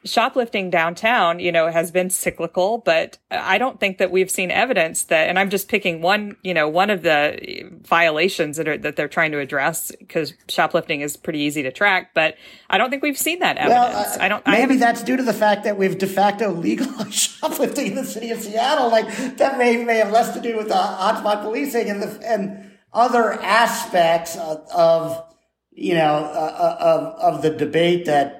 shoplifting 0.03 0.69
downtown, 0.69 1.39
you 1.39 1.51
know, 1.51 1.67
has 1.67 1.91
been 1.91 2.09
cyclical, 2.09 2.79
but 2.79 3.17
I 3.29 3.57
don't 3.57 3.79
think 3.79 3.97
that 3.97 4.11
we've 4.11 4.31
seen 4.31 4.51
evidence 4.51 5.03
that, 5.03 5.29
and 5.29 5.37
I'm 5.37 5.49
just 5.49 5.67
picking 5.67 6.01
one, 6.01 6.37
you 6.41 6.53
know, 6.53 6.67
one 6.67 6.89
of 6.89 7.01
the 7.01 7.69
violations 7.81 8.57
that 8.57 8.67
are, 8.67 8.77
that 8.77 8.95
they're 8.95 9.07
trying 9.07 9.31
to 9.31 9.39
address 9.39 9.91
because 9.99 10.33
shoplifting 10.47 11.01
is 11.01 11.17
pretty 11.17 11.39
easy 11.39 11.63
to 11.63 11.71
track, 11.71 12.11
but 12.13 12.35
I 12.69 12.77
don't 12.77 12.89
think 12.89 13.03
we've 13.03 13.17
seen 13.17 13.39
that 13.39 13.57
evidence. 13.57 13.95
Well, 13.95 14.05
uh, 14.05 14.17
I 14.23 14.27
don't, 14.27 14.45
maybe 14.47 14.75
I 14.75 14.77
that's 14.77 15.03
due 15.03 15.17
to 15.17 15.23
the 15.23 15.33
fact 15.33 15.63
that 15.65 15.77
we've 15.77 15.97
de 15.97 16.07
facto 16.07 16.51
legalized 16.51 17.13
shoplifting 17.39 17.87
in 17.87 17.95
the 17.95 18.05
city 18.05 18.31
of 18.31 18.39
Seattle. 18.39 18.89
Like 18.89 19.37
that 19.37 19.57
may, 19.57 19.83
may 19.83 19.97
have 19.97 20.11
less 20.11 20.33
to 20.33 20.41
do 20.41 20.57
with 20.57 20.69
the 20.69 20.75
hotspot 20.75 21.41
policing 21.41 21.89
and 21.89 22.01
the, 22.01 22.19
and 22.25 22.71
other 22.93 23.33
aspects 23.33 24.35
of, 24.37 24.67
of 24.73 25.25
you 25.71 25.93
know, 25.93 26.15
uh, 26.15 26.77
uh 26.77 26.77
of, 26.79 27.35
of 27.35 27.41
the 27.41 27.49
debate 27.49 28.05
that 28.05 28.38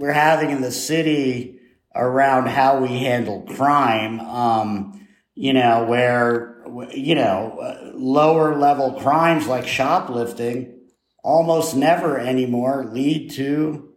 we're 0.00 0.12
having 0.12 0.50
in 0.50 0.62
the 0.62 0.72
city 0.72 1.60
around 1.94 2.46
how 2.46 2.80
we 2.80 2.88
handle 2.88 3.42
crime, 3.42 4.18
um, 4.20 5.06
you 5.34 5.52
know, 5.52 5.84
where, 5.84 6.62
you 6.94 7.14
know, 7.14 7.92
lower 7.94 8.56
level 8.56 8.94
crimes 8.94 9.46
like 9.46 9.66
shoplifting 9.66 10.74
almost 11.22 11.76
never 11.76 12.18
anymore 12.18 12.88
lead 12.90 13.30
to 13.32 13.92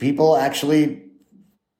people 0.00 0.34
actually 0.34 1.02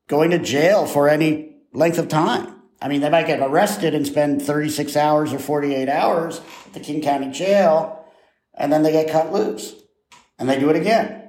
going 0.09 0.31
to 0.31 0.38
jail 0.38 0.85
for 0.85 1.09
any 1.09 1.57
length 1.73 1.97
of 1.97 2.09
time. 2.09 2.55
I 2.83 2.88
mean, 2.88 3.01
they 3.01 3.09
might 3.09 3.27
get 3.27 3.40
arrested 3.40 3.95
and 3.95 4.07
spend 4.07 4.42
36 4.42 4.95
hours 4.95 5.33
or 5.33 5.38
48 5.38 5.88
hours 5.88 6.42
at 6.66 6.75
the 6.75 6.81
King 6.81 7.01
County 7.01 7.31
Jail, 7.31 8.05
and 8.53 8.71
then 8.71 8.83
they 8.83 8.92
get 8.92 9.11
cut 9.11 9.33
loose 9.33 9.75
and 10.38 10.51
they 10.51 10.61
do 10.61 10.68
it 10.68 10.77
again. 10.77 11.22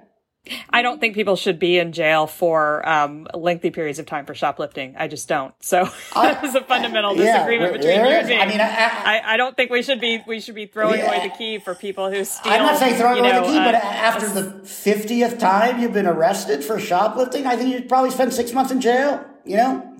I 0.70 0.82
don't 0.82 1.00
think 1.00 1.16
people 1.16 1.38
should 1.38 1.58
be 1.58 1.80
in 1.80 1.94
jail 1.94 2.28
for 2.28 2.88
um, 2.88 3.28
lengthy 3.34 3.70
periods 3.70 3.98
of 3.98 4.06
time 4.06 4.26
for 4.26 4.34
shoplifting. 4.34 4.96
I 4.98 5.08
just 5.08 5.30
don't. 5.30 5.54
So 5.64 5.88
that 6.16 6.44
is 6.44 6.54
a 6.54 6.62
fundamental 6.62 7.16
disagreement 7.16 7.72
yeah, 7.72 7.78
between 7.78 8.00
you 8.00 8.12
and 8.12 8.28
me. 8.28 8.38
I 8.38 8.48
mean, 8.48 8.60
I, 8.60 8.66
I, 8.66 9.34
I, 9.34 9.38
don't 9.38 9.56
think 9.56 9.72
we 9.72 9.82
should 9.82 10.02
be 10.02 10.22
we 10.28 10.42
should 10.42 10.56
be 10.56 10.66
throwing 10.66 11.00
yeah, 11.00 11.08
away 11.08 11.30
the 11.30 11.34
key 11.36 11.60
for 11.60 11.74
people 11.76 12.12
who 12.12 12.26
steal. 12.26 12.52
I'm 12.52 12.64
not 12.64 12.78
saying 12.78 12.96
throwing 12.96 13.20
away 13.20 13.32
know, 13.32 13.42
the 13.42 13.48
key, 13.48 13.58
uh, 13.58 13.64
but 13.64 13.76
after 13.76 14.28
the 14.28 14.66
fiftieth 14.68 15.40
time 15.40 15.80
you've 15.80 15.94
been 15.94 16.08
arrested 16.08 16.62
for 16.62 16.78
shoplifting, 16.78 17.48
I 17.48 17.56
think 17.56 17.74
you'd 17.74 17.88
probably 17.88 18.12
spend 18.12 18.34
six 18.34 18.52
months 18.52 18.72
in 18.72 18.82
jail. 18.82 19.26
You 19.46 19.58
know, 19.58 19.98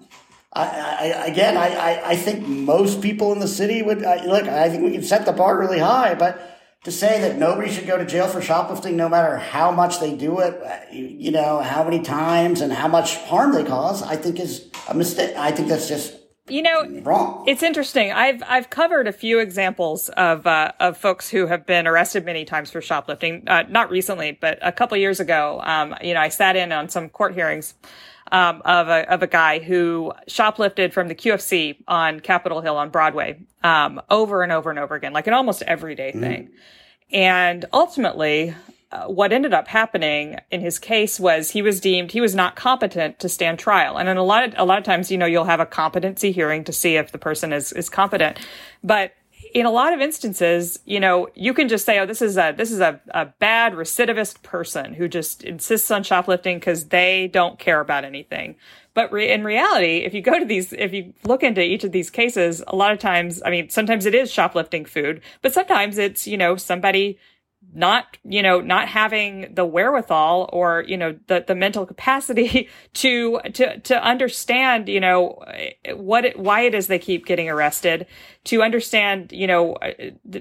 I, 0.52 0.64
I, 0.64 1.06
again, 1.28 1.56
I, 1.56 2.02
I, 2.06 2.16
think 2.16 2.48
most 2.48 3.02
people 3.02 3.34
in 3.34 3.40
the 3.40 3.48
city 3.48 3.82
would 3.82 4.02
look. 4.02 4.48
I 4.48 4.70
think 4.70 4.84
we 4.84 4.92
can 4.92 5.04
set 5.04 5.26
the 5.26 5.32
bar 5.32 5.58
really 5.58 5.80
high, 5.80 6.16
but 6.16 6.53
to 6.84 6.92
say 6.92 7.22
that 7.22 7.38
nobody 7.38 7.72
should 7.72 7.88
go 7.88 7.98
to 7.98 8.06
jail 8.06 8.28
for 8.28 8.42
shoplifting 8.42 8.98
no 8.98 9.08
matter 9.08 9.38
how 9.38 9.72
much 9.72 10.00
they 10.00 10.16
do 10.16 10.40
it, 10.40 10.62
you 10.92 11.32
know, 11.32 11.62
how 11.62 11.84
many 11.84 12.02
times 12.02 12.62
and 12.62 12.74
how 12.74 12.88
much 12.88 13.18
harm 13.18 13.54
they 13.54 13.64
cause, 13.64 14.04
I 14.04 14.18
think 14.18 14.40
is 14.40 14.70
a 14.90 14.94
mistake. 14.94 15.36
I 15.38 15.52
think 15.52 15.70
that's 15.70 15.88
just 15.88 16.20
you 16.50 16.62
know 16.62 17.02
wrong. 17.04 17.46
It's 17.48 17.64
interesting. 17.64 18.12
I've 18.12 18.44
I've 18.46 18.70
covered 18.70 19.08
a 19.08 19.14
few 19.14 19.40
examples 19.40 20.10
of 20.10 20.46
uh, 20.46 20.74
of 20.80 20.98
folks 20.98 21.30
who 21.30 21.48
have 21.48 21.66
been 21.66 21.88
arrested 21.88 22.26
many 22.26 22.44
times 22.44 22.70
for 22.70 22.82
shoplifting. 22.82 23.48
Uh, 23.48 23.64
not 23.70 23.90
recently, 23.90 24.38
but 24.40 24.60
a 24.62 24.74
couple 24.74 24.98
years 24.98 25.22
ago. 25.22 25.62
Um, 25.64 25.96
you 26.02 26.14
know, 26.14 26.20
I 26.20 26.28
sat 26.28 26.58
in 26.58 26.74
on 26.74 26.90
some 26.90 27.08
court 27.08 27.34
hearings. 27.34 27.76
Um, 28.34 28.64
of 28.66 28.88
a 28.88 29.14
of 29.14 29.22
a 29.22 29.28
guy 29.28 29.60
who 29.60 30.12
shoplifted 30.28 30.92
from 30.92 31.08
the 31.08 31.14
QFC 31.14 31.78
on 31.88 32.20
Capitol 32.20 32.62
Hill 32.62 32.78
on 32.78 32.90
Broadway 32.90 33.40
um, 33.64 34.02
over 34.10 34.42
and 34.42 34.52
over 34.52 34.72
and 34.72 34.80
over 34.80 34.96
again, 34.96 35.14
like 35.14 35.28
an 35.28 35.34
almost 35.34 35.62
everyday 35.62 36.12
mm. 36.12 36.20
thing. 36.20 36.50
And 37.12 37.66
ultimately, 37.72 38.56
uh, 38.94 39.06
what 39.06 39.32
ended 39.32 39.54
up 39.54 39.68
happening 39.68 40.38
in 40.52 40.62
his 40.62 40.78
case 40.78 41.20
was 41.20 41.50
he 41.50 41.62
was 41.62 41.80
deemed 41.80 42.12
he 42.12 42.22
was 42.22 42.36
not 42.36 42.56
competent 42.56 43.20
to 43.20 43.28
stand 43.28 43.58
trial. 43.58 43.98
And 43.98 44.08
in 44.08 44.18
a 44.18 44.24
lot 44.24 44.44
of 44.44 44.54
a 44.58 44.66
lot 44.66 44.78
of 44.78 44.84
times, 44.84 45.12
you 45.12 45.18
know, 45.18 45.26
you'll 45.26 45.46
have 45.46 45.60
a 45.60 45.66
competency 45.66 46.32
hearing 46.32 46.64
to 46.66 46.74
see 46.74 46.96
if 46.96 47.12
the 47.12 47.18
person 47.18 47.54
is 47.54 47.72
is 47.72 47.90
competent. 47.90 48.38
But 48.84 49.14
in 49.54 49.66
a 49.66 49.72
lot 49.72 49.94
of 49.94 50.02
instances, 50.02 50.80
you 50.86 51.00
know, 51.00 51.28
you 51.36 51.54
can 51.54 51.68
just 51.68 51.86
say, 51.86 52.00
"Oh, 52.00 52.06
this 52.06 52.22
is 52.22 52.38
a 52.38 52.54
this 52.56 52.72
is 52.72 52.80
a, 52.80 53.00
a 53.10 53.26
bad 53.26 53.74
recidivist 53.74 54.44
person 54.44 54.94
who 54.94 55.08
just 55.08 55.44
insists 55.44 55.92
on 55.92 56.04
shoplifting 56.04 56.60
because 56.60 56.90
they 56.90 57.28
don't 57.28 57.60
care 57.60 57.80
about 57.80 58.06
anything." 58.06 58.56
But 58.94 59.12
re- 59.12 59.32
in 59.32 59.44
reality, 59.44 60.00
if 60.00 60.14
you 60.14 60.22
go 60.22 60.38
to 60.38 60.46
these, 60.46 60.72
if 60.74 60.94
you 60.94 61.14
look 61.24 61.44
into 61.44 61.62
each 61.62 61.84
of 61.84 61.92
these 61.92 62.10
cases, 62.10 62.64
a 62.68 62.76
lot 62.76 62.92
of 62.92 63.00
times, 63.00 63.42
I 63.44 63.50
mean, 63.50 63.70
sometimes 63.70 64.06
it 64.06 64.14
is 64.14 64.32
shoplifting 64.32 64.86
food, 64.86 65.22
but 65.42 65.54
sometimes 65.54 65.98
it's, 65.98 66.28
you 66.28 66.38
know, 66.38 66.56
somebody 66.56 67.18
not, 67.74 68.18
you 68.24 68.42
know, 68.42 68.62
not 68.62 68.88
having 68.88 69.54
the 69.54 69.66
wherewithal 69.66 70.50
or, 70.54 70.84
you 70.88 70.98
know, 70.98 71.18
the, 71.28 71.44
the 71.48 71.56
mental 71.56 71.86
capacity 71.86 72.70
to, 72.94 73.40
to, 73.54 73.80
to 73.80 74.04
understand, 74.04 74.90
you 74.90 75.00
know, 75.00 75.44
what, 75.94 76.26
it, 76.26 76.40
why 76.40 76.62
it 76.62 76.76
is 76.76 76.88
they 76.88 77.00
keep 77.00 77.26
getting 77.26 77.50
arrested, 77.50 78.06
to 78.46 78.62
understand, 78.62 79.32
you 79.32 79.48
know, 79.48 79.74
uh, 79.74 80.40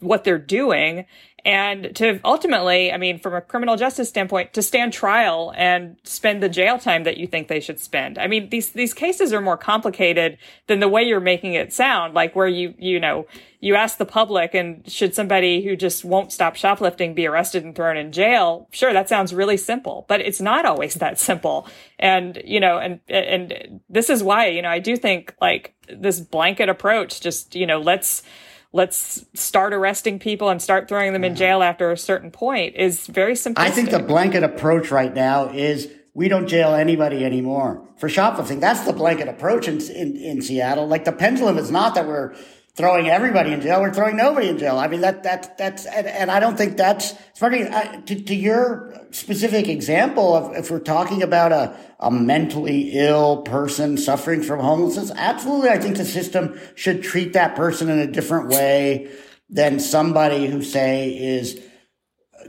what 0.00 0.24
they're 0.24 0.38
doing 0.38 1.04
and 1.44 1.94
to 1.96 2.20
ultimately, 2.24 2.92
I 2.92 2.96
mean, 2.96 3.18
from 3.18 3.34
a 3.34 3.40
criminal 3.40 3.76
justice 3.76 4.08
standpoint, 4.08 4.52
to 4.54 4.62
stand 4.62 4.92
trial 4.92 5.52
and 5.56 5.96
spend 6.04 6.42
the 6.42 6.48
jail 6.48 6.78
time 6.78 7.04
that 7.04 7.16
you 7.16 7.26
think 7.26 7.48
they 7.48 7.60
should 7.60 7.80
spend. 7.80 8.18
I 8.18 8.26
mean, 8.26 8.50
these, 8.50 8.70
these 8.70 8.92
cases 8.92 9.32
are 9.32 9.40
more 9.40 9.56
complicated 9.56 10.38
than 10.66 10.80
the 10.80 10.88
way 10.88 11.02
you're 11.02 11.20
making 11.20 11.54
it 11.54 11.72
sound, 11.72 12.14
like 12.14 12.36
where 12.36 12.48
you, 12.48 12.74
you 12.78 13.00
know, 13.00 13.26
you 13.60 13.74
ask 13.74 13.98
the 13.98 14.06
public 14.06 14.54
and 14.54 14.90
should 14.90 15.14
somebody 15.14 15.62
who 15.62 15.76
just 15.76 16.04
won't 16.04 16.32
stop 16.32 16.56
shoplifting 16.56 17.14
be 17.14 17.26
arrested 17.26 17.64
and 17.64 17.74
thrown 17.74 17.96
in 17.96 18.12
jail? 18.12 18.68
Sure, 18.70 18.92
that 18.92 19.08
sounds 19.08 19.34
really 19.34 19.56
simple, 19.56 20.04
but 20.08 20.20
it's 20.20 20.40
not 20.40 20.64
always 20.64 20.94
that 20.94 21.18
simple. 21.18 21.66
And, 21.98 22.40
you 22.44 22.60
know, 22.60 22.78
and, 22.78 23.00
and 23.08 23.80
this 23.88 24.10
is 24.10 24.22
why, 24.22 24.46
you 24.48 24.62
know, 24.62 24.70
I 24.70 24.78
do 24.78 24.96
think 24.96 25.34
like 25.40 25.74
this 25.88 26.20
blanket 26.20 26.68
approach, 26.68 27.20
just, 27.20 27.54
you 27.54 27.66
know, 27.66 27.80
let's, 27.80 28.22
let's 28.72 29.24
start 29.34 29.72
arresting 29.72 30.18
people 30.18 30.48
and 30.48 30.62
start 30.62 30.88
throwing 30.88 31.12
them 31.12 31.24
in 31.24 31.32
mm-hmm. 31.32 31.38
jail 31.38 31.62
after 31.62 31.90
a 31.90 31.96
certain 31.96 32.30
point 32.30 32.76
is 32.76 33.06
very 33.06 33.34
simplistic. 33.34 33.58
I 33.58 33.70
think 33.70 33.90
the 33.90 33.98
blanket 33.98 34.42
approach 34.42 34.90
right 34.90 35.12
now 35.12 35.48
is 35.50 35.88
we 36.14 36.28
don't 36.28 36.46
jail 36.46 36.74
anybody 36.74 37.24
anymore 37.24 37.86
for 37.96 38.08
shoplifting. 38.08 38.60
That's 38.60 38.84
the 38.84 38.92
blanket 38.92 39.28
approach 39.28 39.68
in, 39.68 39.80
in, 39.90 40.16
in 40.16 40.42
Seattle. 40.42 40.86
Like 40.86 41.04
the 41.04 41.12
pendulum 41.12 41.58
is 41.58 41.70
not 41.70 41.94
that 41.94 42.06
we're 42.06 42.34
throwing 42.80 43.08
everybody 43.08 43.52
in 43.52 43.60
jail. 43.60 43.80
We're 43.80 43.92
throwing 43.92 44.16
nobody 44.16 44.48
in 44.48 44.58
jail. 44.58 44.78
I 44.78 44.88
mean, 44.88 45.02
that, 45.02 45.22
that, 45.22 45.56
that's, 45.56 45.86
and, 45.86 46.06
and 46.06 46.30
I 46.30 46.40
don't 46.40 46.56
think 46.56 46.76
that's, 46.76 47.12
it's 47.12 47.38
funny, 47.38 47.62
uh, 47.62 48.00
to, 48.02 48.22
to 48.22 48.34
your 48.34 48.92
specific 49.10 49.68
example 49.68 50.34
of 50.34 50.56
if 50.56 50.70
we're 50.70 50.80
talking 50.80 51.22
about 51.22 51.52
a, 51.52 51.76
a 51.98 52.10
mentally 52.10 52.92
ill 52.92 53.42
person 53.42 53.96
suffering 53.98 54.42
from 54.42 54.60
homelessness, 54.60 55.12
absolutely. 55.14 55.68
I 55.68 55.78
think 55.78 55.96
the 55.96 56.04
system 56.04 56.58
should 56.74 57.02
treat 57.02 57.34
that 57.34 57.54
person 57.54 57.88
in 57.88 57.98
a 57.98 58.06
different 58.06 58.48
way 58.48 59.10
than 59.48 59.80
somebody 59.80 60.46
who 60.46 60.62
say 60.62 61.10
is, 61.10 61.60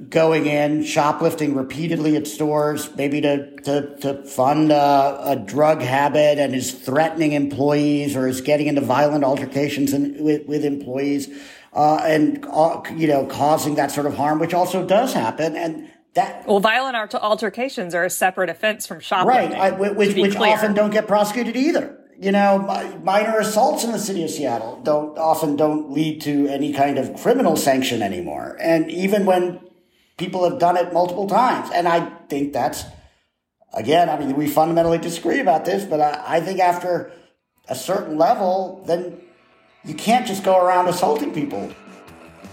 going 0.09 0.45
in, 0.45 0.83
shoplifting 0.83 1.55
repeatedly 1.55 2.15
at 2.15 2.27
stores, 2.27 2.89
maybe 2.95 3.21
to, 3.21 3.55
to, 3.61 3.95
to 3.97 4.23
fund 4.23 4.71
a, 4.71 5.21
a 5.23 5.35
drug 5.35 5.81
habit 5.81 6.37
and 6.37 6.55
is 6.55 6.71
threatening 6.71 7.33
employees 7.33 8.15
or 8.15 8.27
is 8.27 8.41
getting 8.41 8.67
into 8.67 8.81
violent 8.81 9.23
altercations 9.23 9.93
in, 9.93 10.23
with, 10.23 10.45
with 10.47 10.65
employees, 10.65 11.29
uh, 11.73 12.01
and, 12.03 12.45
uh, 12.51 12.81
you 12.95 13.07
know, 13.07 13.25
causing 13.25 13.75
that 13.75 13.91
sort 13.91 14.05
of 14.05 14.15
harm, 14.15 14.39
which 14.39 14.53
also 14.53 14.85
does 14.85 15.13
happen. 15.13 15.55
And 15.55 15.89
that. 16.13 16.45
Well, 16.47 16.59
violent 16.59 17.15
altercations 17.15 17.95
are 17.95 18.03
a 18.03 18.09
separate 18.09 18.49
offense 18.49 18.85
from 18.85 18.99
shoplifting. 18.99 19.51
Right. 19.57 19.73
I, 19.73 19.91
which, 19.91 20.15
which 20.15 20.35
often 20.35 20.73
don't 20.73 20.91
get 20.91 21.07
prosecuted 21.07 21.55
either 21.55 21.97
you 22.21 22.31
know, 22.31 22.59
minor 23.03 23.39
assaults 23.39 23.83
in 23.83 23.91
the 23.91 23.97
city 23.97 24.23
of 24.23 24.29
Seattle 24.29 24.79
don't 24.83 25.17
often 25.17 25.55
don't 25.55 25.91
lead 25.91 26.21
to 26.21 26.47
any 26.49 26.71
kind 26.71 26.99
of 26.99 27.19
criminal 27.19 27.55
sanction 27.55 28.03
anymore. 28.03 28.55
And 28.61 28.91
even 28.91 29.25
when 29.25 29.59
people 30.21 30.47
have 30.47 30.59
done 30.59 30.77
it 30.77 30.93
multiple 30.93 31.27
times. 31.27 31.71
And 31.73 31.87
I 31.87 32.05
think 32.29 32.53
that's, 32.53 32.83
again, 33.73 34.07
I 34.07 34.19
mean, 34.19 34.35
we 34.35 34.47
fundamentally 34.47 34.99
disagree 34.99 35.39
about 35.39 35.65
this, 35.65 35.83
but 35.83 35.99
I, 35.99 36.37
I 36.37 36.41
think 36.41 36.59
after 36.59 37.11
a 37.67 37.75
certain 37.75 38.19
level, 38.19 38.83
then 38.85 39.19
you 39.83 39.95
can't 39.95 40.27
just 40.27 40.43
go 40.43 40.63
around 40.63 40.87
assaulting 40.87 41.33
people. 41.33 41.73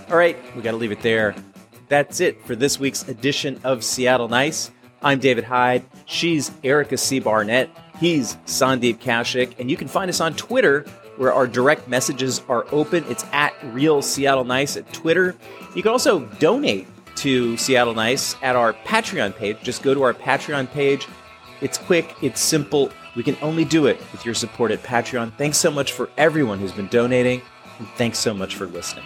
All 0.09 0.17
right, 0.17 0.39
we 0.57 0.63
got 0.63 0.71
to 0.71 0.79
leave 0.79 0.93
it 0.93 1.03
there. 1.03 1.35
That's 1.89 2.21
it 2.21 2.43
for 2.47 2.57
this 2.57 2.81
week's 2.81 3.07
edition 3.07 3.61
of 3.65 3.85
Seattle 3.85 4.29
Nice. 4.29 4.71
I'm 5.03 5.19
David 5.19 5.45
Hyde. 5.45 5.85
She's 6.07 6.51
Erica 6.65 6.97
C. 6.97 7.21
Barnett. 7.21 7.69
He's 8.01 8.37
Sandeep 8.47 8.99
Kaushik. 8.99 9.59
And 9.59 9.71
you 9.71 9.77
can 9.77 9.89
find 9.89 10.09
us 10.09 10.23
on 10.23 10.35
Twitter 10.35 10.87
where 11.19 11.35
our 11.35 11.47
direct 11.47 11.87
messages 11.87 12.41
are 12.49 12.65
open. 12.73 13.05
It's 13.09 13.27
at 13.33 13.53
Real 13.75 14.01
Seattle 14.01 14.45
Nice 14.45 14.79
at 14.79 14.91
Twitter. 14.95 15.37
You 15.75 15.83
can 15.83 15.93
also 15.93 16.21
donate 16.39 16.87
to 17.23 17.57
Seattle 17.57 17.95
Nice 17.95 18.37
at 18.43 18.57
our 18.57 18.73
Patreon 18.73 19.35
page. 19.37 19.59
Just 19.63 19.83
go 19.83 19.95
to 19.95 20.03
our 20.03 20.15
Patreon 20.15 20.71
page. 20.71 21.07
It's 21.61 21.79
quick, 21.79 22.15
it's 22.23 22.41
simple. 22.41 22.91
We 23.17 23.23
can 23.23 23.37
only 23.43 23.65
do 23.65 23.87
it 23.87 24.01
with 24.13 24.25
your 24.25 24.35
support 24.35 24.71
at 24.71 24.83
Patreon. 24.83 25.37
Thanks 25.37 25.59
so 25.59 25.71
much 25.71 25.93
for 25.93 26.09
everyone 26.17 26.59
who's 26.59 26.73
been 26.73 26.89
donating, 26.89 27.43
and 27.79 27.89
thanks 27.97 28.19
so 28.19 28.33
much 28.33 28.55
for 28.55 28.67
listening. 28.67 29.05